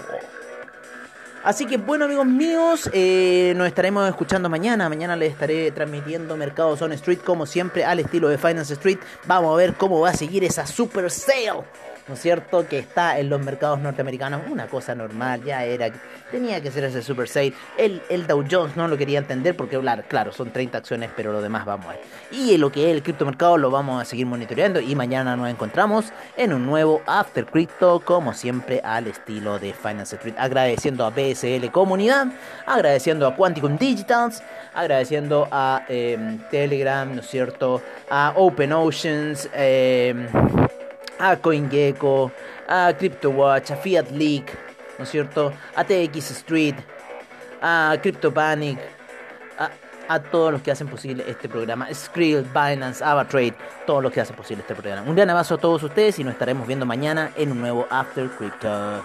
Así 1.43 1.65
que 1.65 1.77
bueno 1.77 2.05
amigos 2.05 2.25
míos, 2.25 2.89
eh, 2.93 3.53
nos 3.55 3.67
estaremos 3.67 4.07
escuchando 4.09 4.49
mañana. 4.49 4.89
Mañana 4.89 5.15
les 5.15 5.31
estaré 5.31 5.71
transmitiendo 5.71 6.35
Mercados 6.35 6.81
on 6.81 6.91
Street 6.93 7.19
como 7.23 7.45
siempre 7.45 7.85
al 7.85 7.99
estilo 7.99 8.27
de 8.27 8.37
Finance 8.37 8.73
Street. 8.73 8.99
Vamos 9.25 9.53
a 9.53 9.57
ver 9.57 9.73
cómo 9.75 9.99
va 9.99 10.09
a 10.09 10.13
seguir 10.13 10.43
esa 10.43 10.65
super 10.65 11.09
sale 11.09 11.63
¿no 12.07 12.13
es 12.13 12.21
cierto? 12.21 12.67
Que 12.67 12.79
está 12.79 13.19
en 13.19 13.29
los 13.29 13.43
mercados 13.43 13.79
norteamericanos, 13.79 14.41
una 14.49 14.67
cosa 14.67 14.95
normal, 14.95 15.43
ya 15.43 15.63
era, 15.63 15.89
tenía 16.31 16.61
que 16.61 16.71
ser 16.71 16.85
ese 16.85 17.01
super 17.01 17.27
sale. 17.27 17.53
El, 17.77 18.01
el 18.09 18.27
Dow 18.27 18.43
Jones 18.49 18.75
no 18.75 18.87
lo 18.87 18.97
quería 18.97 19.19
entender 19.19 19.55
porque, 19.55 19.79
claro, 20.07 20.31
son 20.31 20.51
30 20.51 20.77
acciones, 20.77 21.09
pero 21.15 21.31
lo 21.31 21.41
demás 21.41 21.65
vamos 21.65 21.87
a 21.87 21.89
ver. 21.89 22.01
Y 22.31 22.57
lo 22.57 22.71
que 22.71 22.89
es 22.89 22.95
el 22.95 23.03
criptomercado 23.03 23.57
lo 23.57 23.71
vamos 23.71 24.01
a 24.01 24.05
seguir 24.05 24.25
monitoreando 24.25 24.79
y 24.79 24.95
mañana 24.95 25.35
nos 25.35 25.49
encontramos 25.49 26.05
en 26.35 26.53
un 26.53 26.65
nuevo 26.65 27.01
After 27.05 27.45
Crypto, 27.45 28.01
como 28.03 28.33
siempre, 28.33 28.81
al 28.83 29.07
estilo 29.07 29.59
de 29.59 29.73
Finance 29.73 30.15
Street. 30.15 30.35
Agradeciendo 30.37 31.05
a 31.05 31.09
BSL 31.09 31.71
Comunidad, 31.71 32.27
agradeciendo 32.65 33.27
a 33.27 33.35
Quanticum 33.35 33.77
Digitals, 33.77 34.41
agradeciendo 34.73 35.47
a 35.51 35.83
em, 35.87 36.39
Telegram, 36.49 37.13
¿no 37.13 37.21
es 37.21 37.27
cierto? 37.27 37.81
A 38.09 38.33
Open 38.35 38.73
Oceans, 38.73 39.49
eh, 39.53 40.13
a 41.19 41.35
CoinGecko, 41.37 42.31
a 42.67 42.93
CryptoWatch, 42.97 43.71
a 43.71 43.77
Fiat 43.77 44.11
Leak, 44.11 44.57
¿no 44.97 45.03
es 45.03 45.09
cierto? 45.09 45.53
A 45.75 45.83
TX 45.83 46.31
Street, 46.31 46.75
a 47.61 47.95
CryptoPanic, 48.01 48.79
a, 49.57 49.69
a 50.13 50.19
todos 50.21 50.51
los 50.51 50.61
que 50.61 50.71
hacen 50.71 50.87
posible 50.87 51.23
este 51.27 51.49
programa, 51.49 51.87
Skrill, 51.93 52.43
Binance, 52.43 53.03
AvaTrade, 53.03 53.55
todos 53.85 54.03
los 54.03 54.11
que 54.11 54.21
hacen 54.21 54.35
posible 54.35 54.61
este 54.61 54.75
programa. 54.75 55.07
Un 55.07 55.15
gran 55.15 55.29
abrazo 55.29 55.55
a 55.55 55.57
todos 55.57 55.83
ustedes 55.83 56.19
y 56.19 56.23
nos 56.23 56.33
estaremos 56.33 56.67
viendo 56.67 56.85
mañana 56.85 57.31
en 57.35 57.51
un 57.51 57.59
nuevo 57.59 57.87
After 57.89 58.29
Crypto. 58.29 59.03